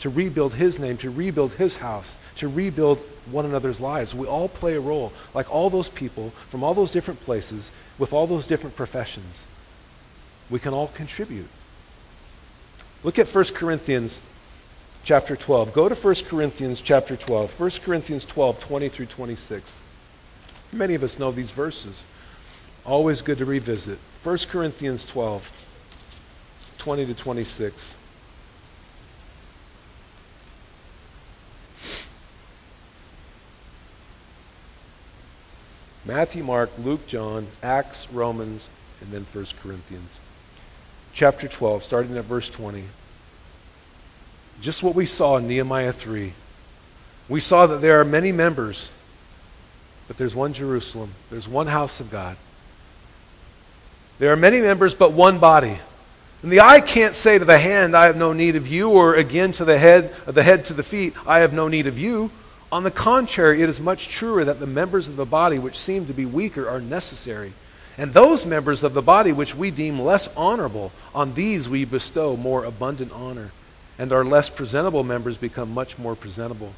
[0.00, 4.14] to rebuild His name, to rebuild His house, to rebuild one another's lives.
[4.14, 8.12] We all play a role, like all those people from all those different places, with
[8.12, 9.46] all those different professions.
[10.48, 11.48] We can all contribute.
[13.02, 14.20] Look at 1 Corinthians
[15.04, 15.72] chapter 12.
[15.72, 17.58] Go to 1 Corinthians chapter 12.
[17.58, 19.80] 1 Corinthians 12, 20 through 26.
[20.72, 22.04] Many of us know these verses.
[22.84, 23.98] Always good to revisit.
[24.22, 25.50] 1 Corinthians 12,
[26.78, 27.94] 20 to 26.
[36.10, 38.68] Matthew, Mark, Luke, John, Acts, Romans,
[39.00, 40.18] and then 1 Corinthians.
[41.14, 42.82] Chapter 12, starting at verse 20.
[44.60, 46.32] Just what we saw in Nehemiah 3.
[47.28, 48.90] We saw that there are many members,
[50.08, 52.36] but there's one Jerusalem, there's one house of God.
[54.18, 55.78] There are many members, but one body.
[56.42, 59.14] And the eye can't say to the hand, I have no need of you, or
[59.14, 62.32] again to the head, the head to the feet, I have no need of you.
[62.72, 66.06] On the contrary, it is much truer that the members of the body which seem
[66.06, 67.52] to be weaker are necessary.
[67.98, 72.36] And those members of the body which we deem less honorable, on these we bestow
[72.36, 73.50] more abundant honor.
[73.98, 76.72] And our less presentable members become much more presentable.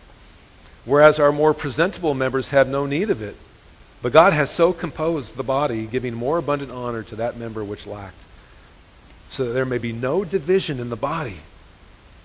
[0.85, 3.37] Whereas our more presentable members have no need of it.
[4.01, 7.87] But God has so composed the body, giving more abundant honor to that member which
[7.87, 8.21] lacked,
[9.29, 11.37] so that there may be no division in the body,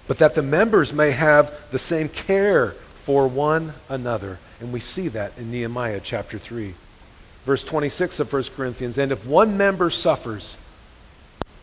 [0.08, 2.74] but that the members may have the same care
[3.08, 4.38] for one another.
[4.60, 6.74] And we see that in Nehemiah chapter 3.
[7.46, 10.58] Verse 26 of 1 Corinthians And if one member suffers,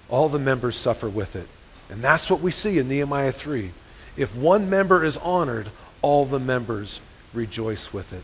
[0.09, 1.47] all the members suffer with it.
[1.91, 3.73] And that's what we see in Nehemiah 3.
[4.17, 5.69] If one member is honored,
[6.01, 7.01] all the members
[7.35, 8.23] rejoice with it.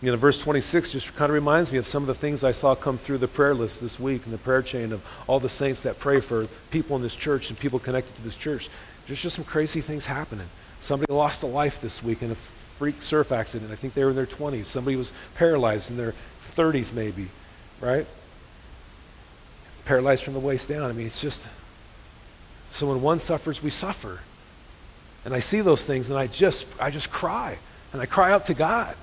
[0.00, 2.52] You know, verse 26 just kind of reminds me of some of the things I
[2.52, 5.50] saw come through the prayer list this week and the prayer chain of all the
[5.50, 8.70] saints that pray for people in this church and people connected to this church.
[9.06, 10.48] There's just some crazy things happening.
[10.80, 12.36] Somebody lost a life this week in a
[12.78, 13.72] freak surf accident.
[13.72, 14.66] I think they were in their 20s.
[14.66, 16.14] Somebody was paralyzed in their
[16.56, 17.28] 30s, maybe,
[17.80, 18.06] right?
[19.84, 20.88] Paralyzed from the waist down.
[20.88, 21.46] I mean, it's just.
[22.70, 24.20] So when one suffers, we suffer.
[25.24, 27.58] And I see those things and I just, I just cry.
[27.92, 28.94] And I cry out to God.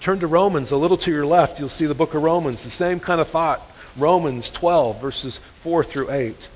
[0.00, 1.58] Turn to Romans a little to your left.
[1.58, 3.72] You'll see the book of Romans, the same kind of thought.
[3.96, 6.48] Romans 12, verses 4 through 8.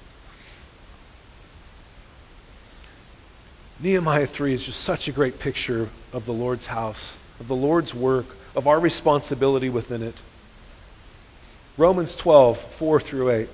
[3.81, 7.95] Nehemiah 3 is just such a great picture of the Lord's house, of the Lord's
[7.95, 10.17] work, of our responsibility within it.
[11.77, 13.49] Romans 12, 4 through 8.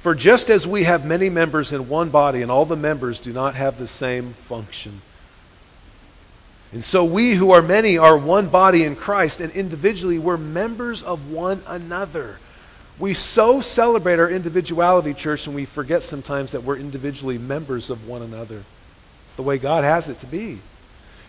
[0.00, 3.32] For just as we have many members in one body, and all the members do
[3.32, 5.02] not have the same function,
[6.74, 11.02] and so we who are many are one body in Christ, and individually we're members
[11.02, 12.40] of one another.
[12.98, 18.08] We so celebrate our individuality, church, and we forget sometimes that we're individually members of
[18.08, 18.64] one another.
[19.34, 20.60] It's the way God has it to be.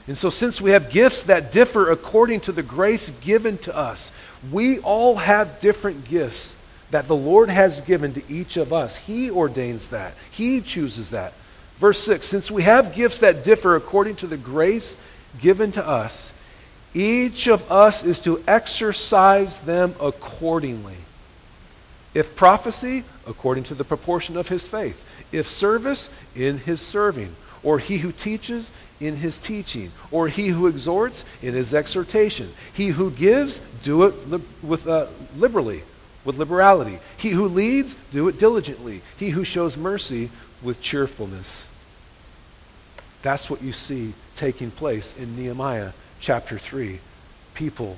[0.06, 4.12] And so, since we have gifts that differ according to the grace given to us,
[4.52, 6.56] we all have different gifts
[6.92, 8.96] that the Lord has given to each of us.
[8.96, 11.34] He ordains that, He chooses that.
[11.80, 14.96] Verse 6 Since we have gifts that differ according to the grace
[15.42, 16.32] given to us,
[16.94, 20.98] each of us is to exercise them accordingly.
[22.14, 25.04] If prophecy, according to the proportion of his faith.
[25.32, 27.36] If service, in his serving.
[27.66, 29.92] Or he who teaches, in his teaching.
[30.12, 32.54] Or he who exhorts, in his exhortation.
[32.72, 35.84] He who gives, do it li- with, uh, liberally,
[36.24, 37.00] with liberality.
[37.18, 39.02] He who leads, do it diligently.
[39.18, 40.30] He who shows mercy,
[40.62, 41.68] with cheerfulness.
[43.24, 47.00] That's what you see taking place in Nehemiah chapter 3.
[47.56, 47.98] People,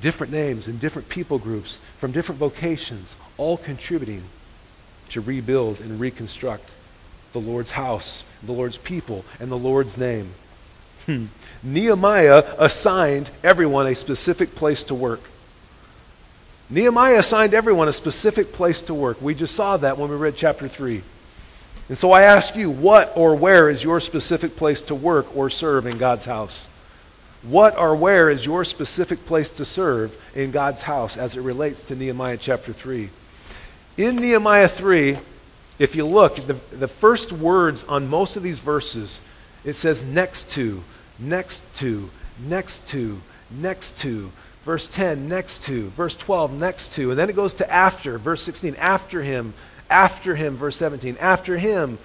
[0.00, 4.24] different names and different people groups from different vocations, all contributing
[5.10, 6.70] to rebuild and reconstruct
[7.36, 10.32] the Lord's house, the Lord's people, and the Lord's name.
[11.04, 11.26] Hmm.
[11.62, 15.20] Nehemiah assigned everyone a specific place to work.
[16.70, 19.20] Nehemiah assigned everyone a specific place to work.
[19.20, 21.02] We just saw that when we read chapter 3.
[21.90, 25.50] And so I ask you, what or where is your specific place to work or
[25.50, 26.68] serve in God's house?
[27.42, 31.82] What or where is your specific place to serve in God's house as it relates
[31.84, 33.10] to Nehemiah chapter 3?
[33.98, 35.18] In Nehemiah 3,
[35.78, 39.20] if you look, the, the first words on most of these verses,
[39.64, 40.82] it says next to,
[41.18, 44.32] next to, next to, next to.
[44.64, 45.90] Verse 10, next to.
[45.90, 47.10] Verse 12, next to.
[47.10, 48.18] And then it goes to after.
[48.18, 49.54] Verse 16, after him,
[49.88, 51.16] after him, verse 17.
[51.20, 51.98] After him,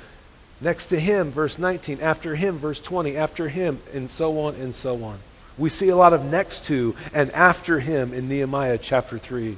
[0.60, 2.01] next to him, verse 19.
[2.01, 3.17] After him, verse 20.
[3.17, 5.19] After him, and so on and so on.
[5.57, 9.57] We see a lot of next to and after him in Nehemiah chapter 3.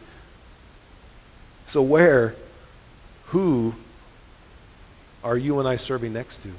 [1.66, 2.36] So, where,
[3.28, 3.76] who
[5.24, 6.50] are you and I serving next to?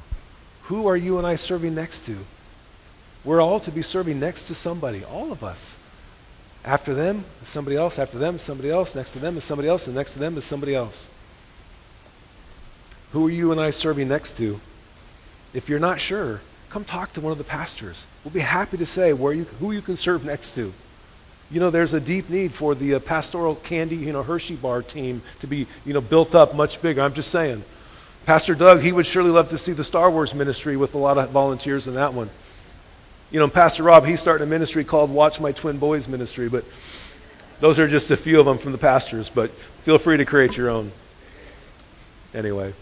[0.65, 2.17] Who are you and I serving next to?
[3.25, 5.77] We're all to be serving next to somebody, all of us.
[6.65, 9.69] After them is somebody else, after them is somebody else, next to them is somebody
[9.69, 11.09] else, and next to them is somebody else.
[13.13, 14.61] Who are you and I serving next to?
[15.53, 16.41] If you're not sure,
[16.71, 18.07] come talk to one of the pastors.
[18.25, 20.73] We'll be happy to say where you, who you can serve next to.
[21.51, 24.83] You know, there's a deep need for the uh, pastoral candy, you know, Hershey bar
[24.83, 27.03] team to be, you know, built up much bigger.
[27.03, 27.63] I'm just saying.
[28.27, 31.19] Pastor Doug, he would surely love to see the Star Wars ministry with a lot
[31.19, 32.31] of volunteers in that one.
[33.31, 36.65] You know, Pastor Rob, he's starting a ministry called Watch My Twin Boys Ministry, but
[37.61, 39.51] those are just a few of them from the pastors, but
[39.83, 40.93] feel free to create your own.
[42.33, 42.73] Anyway.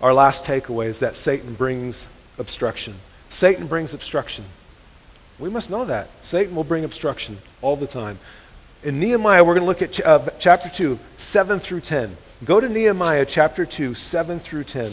[0.00, 2.06] Our last takeaway is that Satan brings
[2.38, 2.94] obstruction.
[3.30, 4.44] Satan brings obstruction.
[5.38, 6.10] We must know that.
[6.22, 8.18] Satan will bring obstruction all the time.
[8.82, 12.16] In Nehemiah, we're going to look at ch- uh, chapter 2, 7 through 10.
[12.44, 14.92] Go to Nehemiah chapter 2, 7 through 10.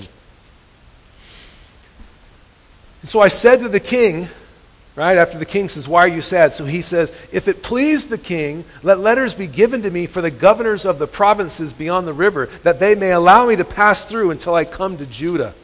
[3.02, 4.30] And so I said to the king,
[4.96, 5.18] Right?
[5.18, 6.54] After the king says, Why are you sad?
[6.54, 10.22] So he says, If it please the king, let letters be given to me for
[10.22, 14.06] the governors of the provinces beyond the river, that they may allow me to pass
[14.06, 15.56] through until I come to Judah.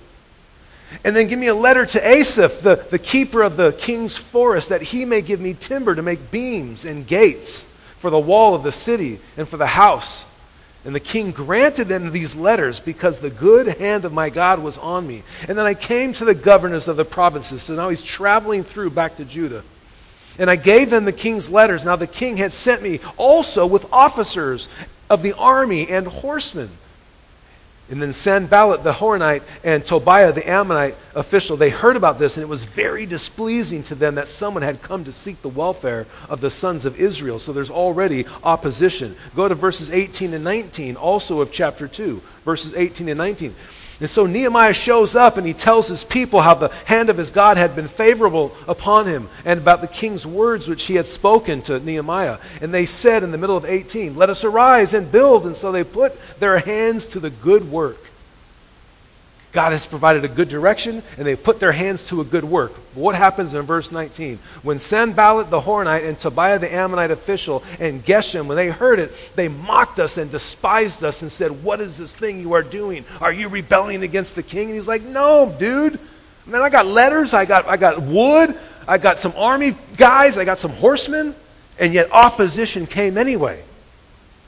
[1.03, 4.69] And then give me a letter to Asaph, the, the keeper of the king's forest,
[4.69, 7.67] that he may give me timber to make beams and gates
[7.99, 10.25] for the wall of the city and for the house.
[10.85, 14.77] And the king granted them these letters because the good hand of my God was
[14.77, 15.23] on me.
[15.47, 17.63] And then I came to the governors of the provinces.
[17.63, 19.63] So now he's traveling through back to Judah.
[20.37, 21.83] And I gave them the king's letters.
[21.83, 24.69] Now the king had sent me also with officers
[25.09, 26.69] of the army and horsemen.
[27.89, 32.43] And then Sanballat the Horonite and Tobiah the Ammonite official, they heard about this, and
[32.43, 36.39] it was very displeasing to them that someone had come to seek the welfare of
[36.39, 37.39] the sons of Israel.
[37.39, 39.15] So there's already opposition.
[39.35, 43.55] Go to verses 18 and 19, also of chapter 2, verses 18 and 19.
[43.99, 47.31] And so Nehemiah shows up and he tells his people how the hand of his
[47.31, 51.61] God had been favorable upon him and about the king's words which he had spoken
[51.63, 52.37] to Nehemiah.
[52.61, 55.45] And they said in the middle of 18, Let us arise and build.
[55.45, 58.08] And so they put their hands to the good work.
[59.51, 62.71] God has provided a good direction, and they put their hands to a good work.
[62.93, 64.37] What happens in verse 19?
[64.61, 69.11] When Sanballat the Horonite and Tobiah the Ammonite official and Geshem, when they heard it,
[69.35, 73.05] they mocked us and despised us and said, What is this thing you are doing?
[73.21, 74.67] Are you rebelling against the king?
[74.67, 75.99] And he's like, No, dude.
[76.45, 78.55] Man, I got letters, I got, I got wood,
[78.87, 81.35] I got some army guys, I got some horsemen,
[81.79, 83.63] and yet opposition came anyway.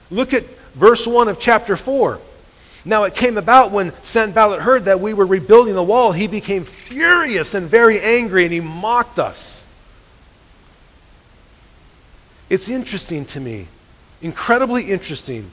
[0.09, 0.43] Look at
[0.75, 2.19] verse 1 of chapter 4.
[2.83, 6.63] Now it came about when Sanballat heard that we were rebuilding the wall, he became
[6.63, 9.65] furious and very angry, and he mocked us.
[12.49, 13.67] It's interesting to me,
[14.21, 15.51] incredibly interesting,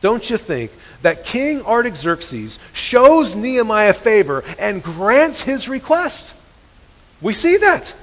[0.00, 0.72] don't you think,
[1.02, 6.34] that King Artaxerxes shows Nehemiah favor and grants his request?
[7.22, 7.94] We see that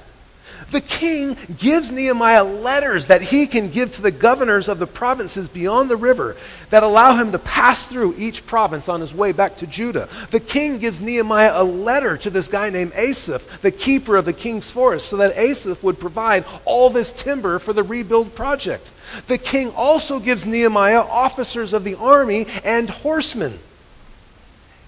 [0.72, 5.48] the king gives Nehemiah letters that he can give to the governors of the provinces
[5.48, 6.36] beyond the river
[6.70, 10.08] that allow him to pass through each province on his way back to Judah.
[10.30, 14.32] The king gives Nehemiah a letter to this guy named Asaph, the keeper of the
[14.32, 18.90] king's forest, so that Asaph would provide all this timber for the rebuild project.
[19.26, 23.58] The king also gives Nehemiah officers of the army and horsemen.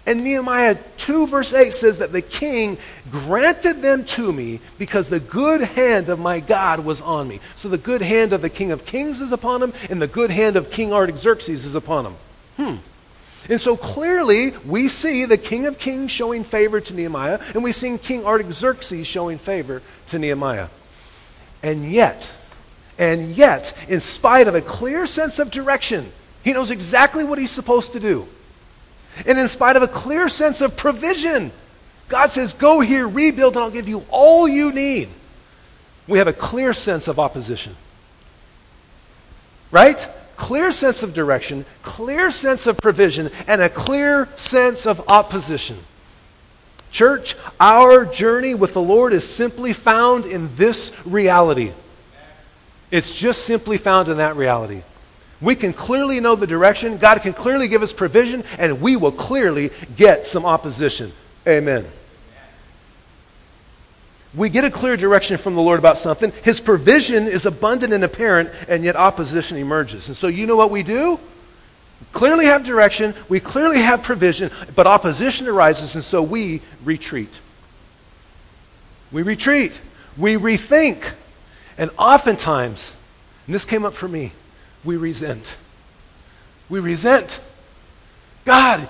[0.07, 2.77] And Nehemiah 2, verse 8 says that the king
[3.11, 7.41] granted them to me because the good hand of my God was on me.
[7.57, 10.31] So the good hand of the king of kings is upon him, and the good
[10.31, 12.17] hand of King Artaxerxes is upon him.
[12.57, 12.77] Hmm.
[13.49, 17.73] And so clearly, we see the king of kings showing favor to Nehemiah, and we
[17.73, 20.69] see King Artaxerxes showing favor to Nehemiah.
[21.63, 22.31] And yet,
[22.99, 27.51] and yet, in spite of a clear sense of direction, he knows exactly what he's
[27.51, 28.29] supposed to do.
[29.27, 31.53] And in spite of a clear sense of provision,
[32.09, 35.09] God says, Go here, rebuild, and I'll give you all you need.
[36.07, 37.77] We have a clear sense of opposition.
[39.71, 40.07] Right?
[40.37, 45.79] Clear sense of direction, clear sense of provision, and a clear sense of opposition.
[46.91, 51.73] Church, our journey with the Lord is simply found in this reality.
[52.91, 54.83] It's just simply found in that reality.
[55.45, 59.13] We can clearly know the direction, God can clearly give us provision, and we will
[59.13, 61.13] clearly get some opposition.
[61.47, 61.87] Amen.
[64.35, 66.33] We get a clear direction from the Lord about something.
[66.43, 70.09] His provision is abundant and apparent, and yet opposition emerges.
[70.09, 71.21] And so, you know what we do?
[72.01, 77.39] We clearly have direction, we clearly have provision, but opposition arises, and so we retreat.
[79.13, 79.81] We retreat.
[80.17, 81.05] We rethink.
[81.79, 82.93] And oftentimes,
[83.47, 84.33] and this came up for me,
[84.85, 85.57] we resent.
[86.69, 87.41] We resent.
[88.45, 88.89] God,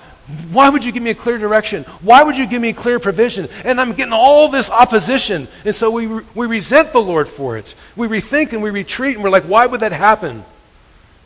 [0.51, 1.83] why would you give me a clear direction?
[2.01, 3.47] Why would you give me clear provision?
[3.63, 5.47] And I'm getting all this opposition.
[5.63, 7.75] And so we, we resent the Lord for it.
[7.95, 10.43] We rethink and we retreat and we're like, why would that happen?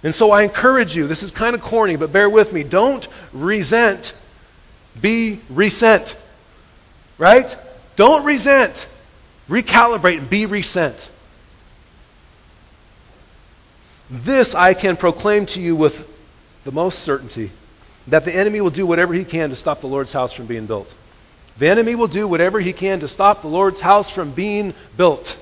[0.03, 2.63] And so I encourage you, this is kind of corny, but bear with me.
[2.63, 4.13] Don't resent,
[4.99, 6.15] be resent.
[7.17, 7.55] Right?
[7.95, 8.87] Don't resent.
[9.49, 11.09] Recalibrate and be resent.
[14.09, 16.07] This I can proclaim to you with
[16.63, 17.51] the most certainty
[18.07, 20.65] that the enemy will do whatever he can to stop the Lord's house from being
[20.65, 20.93] built.
[21.59, 25.37] The enemy will do whatever he can to stop the Lord's house from being built.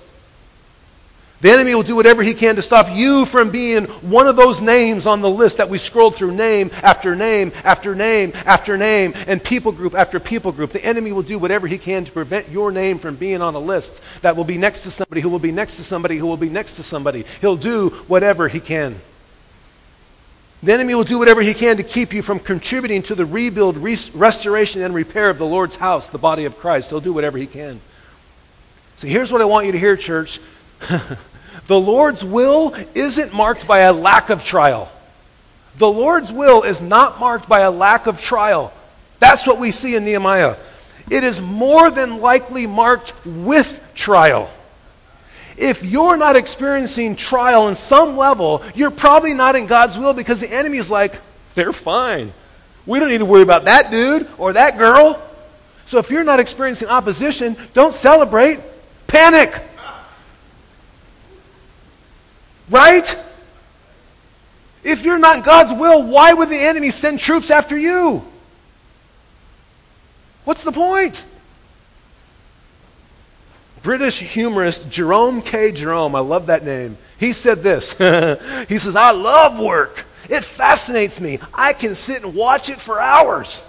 [1.40, 4.60] The enemy will do whatever he can to stop you from being one of those
[4.60, 9.14] names on the list that we scrolled through name after name after name after name
[9.28, 10.72] and people group after people group.
[10.72, 13.60] The enemy will do whatever he can to prevent your name from being on a
[13.60, 16.38] list that will be next to somebody who will be next to somebody who will
[16.38, 17.24] be next to somebody.
[17.40, 19.00] He'll do whatever he can.
[20.64, 23.78] The enemy will do whatever he can to keep you from contributing to the rebuild,
[23.78, 26.90] restoration, and repair of the Lord's house, the body of Christ.
[26.90, 27.80] He'll do whatever he can.
[28.96, 30.40] So here's what I want you to hear, church.
[31.68, 34.92] the Lord's will isn't marked by a lack of trial.
[35.78, 38.74] The Lord's will is not marked by a lack of trial.
[39.20, 40.58] That's what we see in Nehemiah.
[41.10, 44.50] It is more than likely marked with trial.
[45.58, 50.40] If you're not experiencing trial in some level, you're probably not in God's will because
[50.40, 51.20] the enemy's like,
[51.56, 52.34] they're fine.
[52.86, 55.22] We don't need to worry about that dude or that girl.
[55.88, 58.60] So if you're not experiencing opposition, don't celebrate.
[59.08, 59.62] Panic.
[62.70, 63.24] Right?
[64.84, 68.24] If you're not God's will, why would the enemy send troops after you?
[70.46, 71.26] What's the point?
[73.84, 75.72] British humorist Jerome K.
[75.72, 76.98] Jerome, I love that name.
[77.18, 77.92] He said this.
[78.70, 80.06] he says, I love work.
[80.30, 81.40] It fascinates me.
[81.54, 83.62] I can sit and watch it for hours.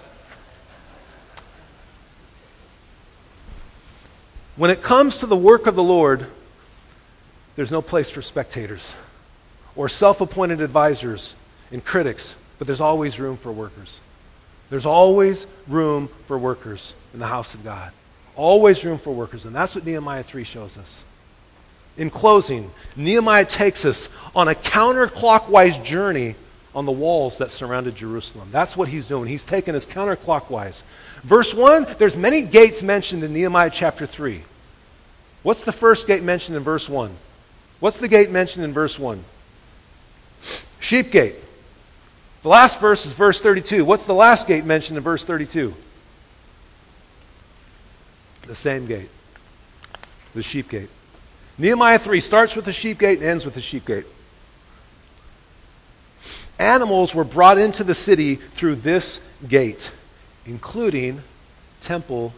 [4.57, 6.27] When it comes to the work of the Lord,
[7.59, 8.95] there's no place for spectators
[9.75, 11.35] or self appointed advisors
[11.73, 13.99] and critics, but there's always room for workers.
[14.71, 17.91] There's always room for workers in the house of God.
[18.37, 19.45] Always room for workers.
[19.45, 21.03] And that's what Nehemiah 3 shows us.
[21.97, 26.37] In closing, Nehemiah takes us on a counterclockwise journey
[26.77, 28.51] on the walls that surrounded Jerusalem.
[28.53, 29.29] That's what he's doing.
[29.29, 30.85] He's taking us counterclockwise.
[31.25, 34.45] Verse 1, there's many gates mentioned in Nehemiah chapter 3.
[35.43, 37.17] What's the first gate mentioned in verse 1?
[37.81, 39.25] What's the gate mentioned in verse 1?
[40.81, 41.37] Sheep gate.
[42.43, 43.85] The last verse is verse 32.
[43.85, 45.75] What's the last gate mentioned in verse 32?
[48.47, 49.11] The same gate.
[50.35, 50.91] The sheep gate.
[51.59, 54.07] Nehemiah 3 starts with the sheep gate and ends with the sheep gate.
[56.59, 59.93] Animals were brought into the city through this gate,
[60.47, 61.23] including
[61.81, 62.33] temple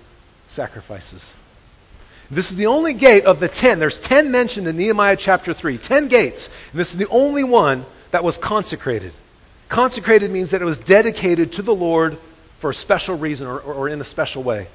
[0.48, 1.34] sacrifices.
[2.30, 3.78] This is the only gate of the ten.
[3.78, 5.78] There's ten mentioned in Nehemiah chapter 3.
[5.78, 6.48] Ten gates.
[6.70, 9.12] And this is the only one that was consecrated.
[9.68, 12.18] Consecrated means that it was dedicated to the Lord
[12.58, 14.68] for a special reason or, or, or in a special way.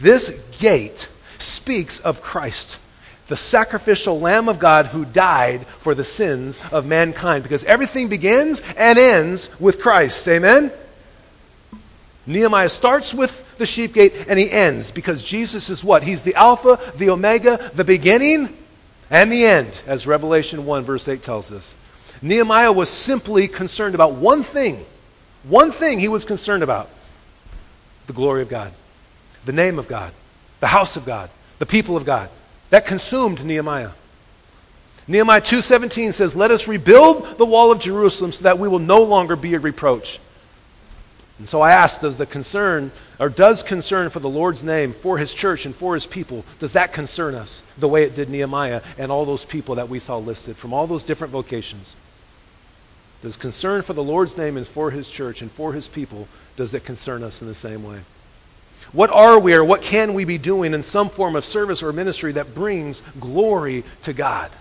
[0.00, 1.08] This gate
[1.38, 2.78] speaks of Christ,
[3.28, 8.60] the sacrificial Lamb of God who died for the sins of mankind, because everything begins
[8.76, 10.26] and ends with Christ.
[10.28, 10.72] Amen?
[12.26, 16.02] Nehemiah starts with the sheep gate and he ends because Jesus is what?
[16.02, 18.56] He's the Alpha, the Omega, the beginning,
[19.10, 21.74] and the end, as Revelation 1, verse 8 tells us.
[22.22, 24.84] Nehemiah was simply concerned about one thing.
[25.42, 26.88] One thing he was concerned about
[28.06, 28.72] the glory of God,
[29.44, 30.12] the name of God,
[30.60, 32.30] the house of God, the people of God.
[32.70, 33.90] That consumed Nehemiah.
[35.06, 39.02] Nehemiah 2:17 says, "Let us rebuild the wall of Jerusalem so that we will no
[39.02, 40.18] longer be a reproach."
[41.38, 45.18] And so I ask, does the concern, or does concern for the Lord's name, for
[45.18, 48.82] his church, and for his people, does that concern us the way it did Nehemiah
[48.98, 51.96] and all those people that we saw listed from all those different vocations?
[53.22, 56.72] Does concern for the Lord's name and for his church and for his people, does
[56.72, 58.00] it concern us in the same way?
[58.92, 61.92] What are we or what can we be doing in some form of service or
[61.92, 64.52] ministry that brings glory to God?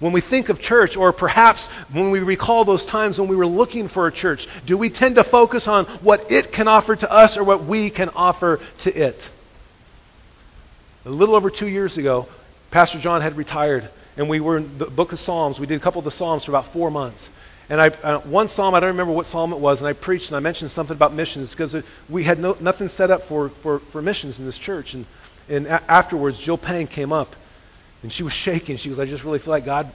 [0.00, 3.46] When we think of church, or perhaps when we recall those times when we were
[3.46, 7.12] looking for a church, do we tend to focus on what it can offer to
[7.12, 9.30] us or what we can offer to it?
[11.04, 12.28] A little over two years ago,
[12.70, 15.60] Pastor John had retired, and we were in the book of Psalms.
[15.60, 17.28] We did a couple of the Psalms for about four months.
[17.68, 20.30] And I, uh, one psalm, I don't remember what psalm it was, and I preached
[20.30, 21.76] and I mentioned something about missions because
[22.08, 24.94] we had no, nothing set up for, for, for missions in this church.
[24.94, 25.06] And,
[25.48, 27.36] and a- afterwards, Jill Payne came up
[28.02, 28.76] and she was shaking.
[28.76, 29.90] She goes, I just really feel like God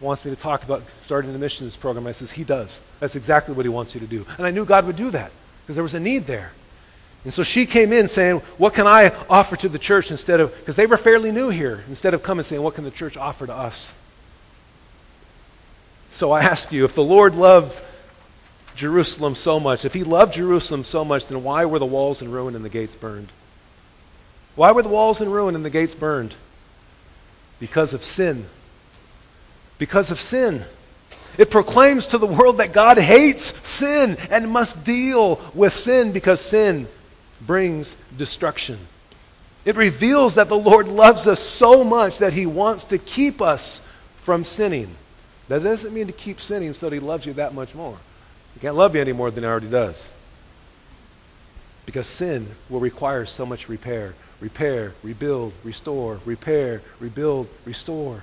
[0.00, 2.06] wants me to talk about starting the missions program.
[2.06, 2.80] I says, He does.
[3.00, 4.26] That's exactly what He wants you to do.
[4.36, 5.30] And I knew God would do that
[5.62, 6.52] because there was a need there.
[7.24, 10.54] And so she came in saying, What can I offer to the church instead of,
[10.58, 13.46] because they were fairly new here, instead of coming saying, What can the church offer
[13.46, 13.92] to us?
[16.10, 17.80] So I ask you, if the Lord loves
[18.74, 22.30] Jerusalem so much, if He loved Jerusalem so much, then why were the walls in
[22.30, 23.28] ruin and the gates burned?
[24.54, 26.34] Why were the walls in ruin and the gates burned?
[27.58, 28.46] Because of sin.
[29.78, 30.64] Because of sin.
[31.36, 36.40] It proclaims to the world that God hates sin and must deal with sin because
[36.40, 36.88] sin
[37.40, 38.78] brings destruction.
[39.64, 43.80] It reveals that the Lord loves us so much that he wants to keep us
[44.22, 44.96] from sinning.
[45.48, 47.98] That doesn't mean to keep sinning so that he loves you that much more.
[48.54, 50.10] He can't love you any more than he already does.
[51.86, 58.22] Because sin will require so much repair repair, rebuild, restore, repair, rebuild, restore.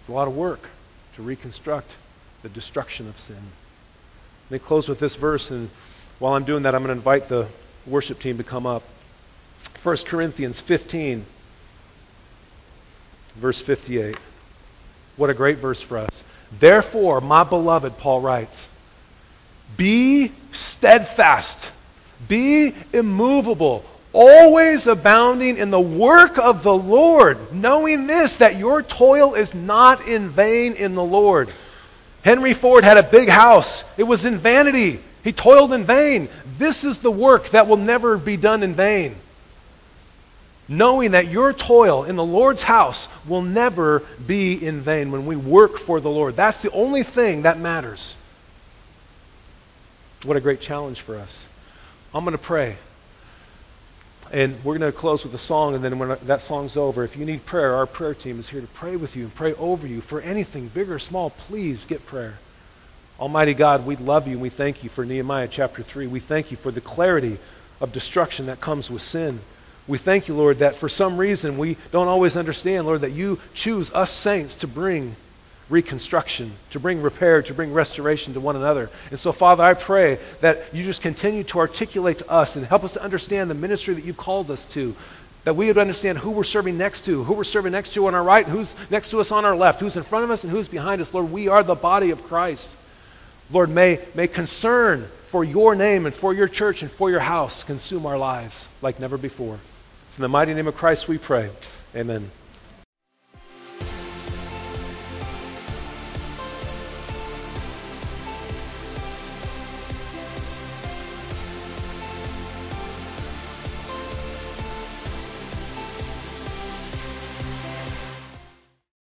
[0.00, 0.68] It's a lot of work
[1.16, 1.96] to reconstruct
[2.42, 3.42] the destruction of sin.
[4.50, 5.70] Me close with this verse, and
[6.18, 7.48] while I'm doing that, I'm going to invite the
[7.86, 8.82] worship team to come up.
[9.82, 11.24] 1 Corinthians 15,
[13.36, 14.16] verse 58.
[15.16, 16.24] What a great verse for us.
[16.58, 18.68] Therefore, my beloved, Paul writes,
[19.76, 21.72] be steadfast,
[22.28, 29.34] be immovable, always abounding in the work of the Lord, knowing this, that your toil
[29.34, 31.50] is not in vain in the Lord.
[32.22, 35.00] Henry Ford had a big house, it was in vanity.
[35.22, 36.28] He toiled in vain.
[36.58, 39.16] This is the work that will never be done in vain.
[40.68, 45.34] Knowing that your toil in the Lord's house will never be in vain when we
[45.34, 46.36] work for the Lord.
[46.36, 48.16] That's the only thing that matters.
[50.24, 51.48] What a great challenge for us.
[52.14, 52.76] I'm going to pray.
[54.30, 57.16] And we're going to close with a song, and then when that song's over, if
[57.16, 59.86] you need prayer, our prayer team is here to pray with you and pray over
[59.86, 60.00] you.
[60.00, 62.38] For anything, big or small, please get prayer.
[63.18, 66.06] Almighty God, we love you and we thank you for Nehemiah chapter 3.
[66.06, 67.38] We thank you for the clarity
[67.80, 69.40] of destruction that comes with sin.
[69.86, 73.38] We thank you, Lord, that for some reason we don't always understand, Lord, that you
[73.54, 75.14] choose us saints to bring
[75.70, 78.90] reconstruction, to bring repair, to bring restoration to one another.
[79.10, 82.84] And so, Father, I pray that you just continue to articulate to us and help
[82.84, 84.94] us to understand the ministry that you've called us to.
[85.44, 88.14] That we would understand who we're serving next to, who we're serving next to on
[88.14, 90.50] our right, who's next to us on our left, who's in front of us, and
[90.50, 91.12] who's behind us.
[91.12, 92.74] Lord, we are the body of Christ.
[93.50, 97.64] Lord, may, may concern for your name and for your church and for your house
[97.64, 99.58] consume our lives like never before.
[100.08, 101.50] It's in the mighty name of Christ we pray.
[101.94, 102.30] Amen.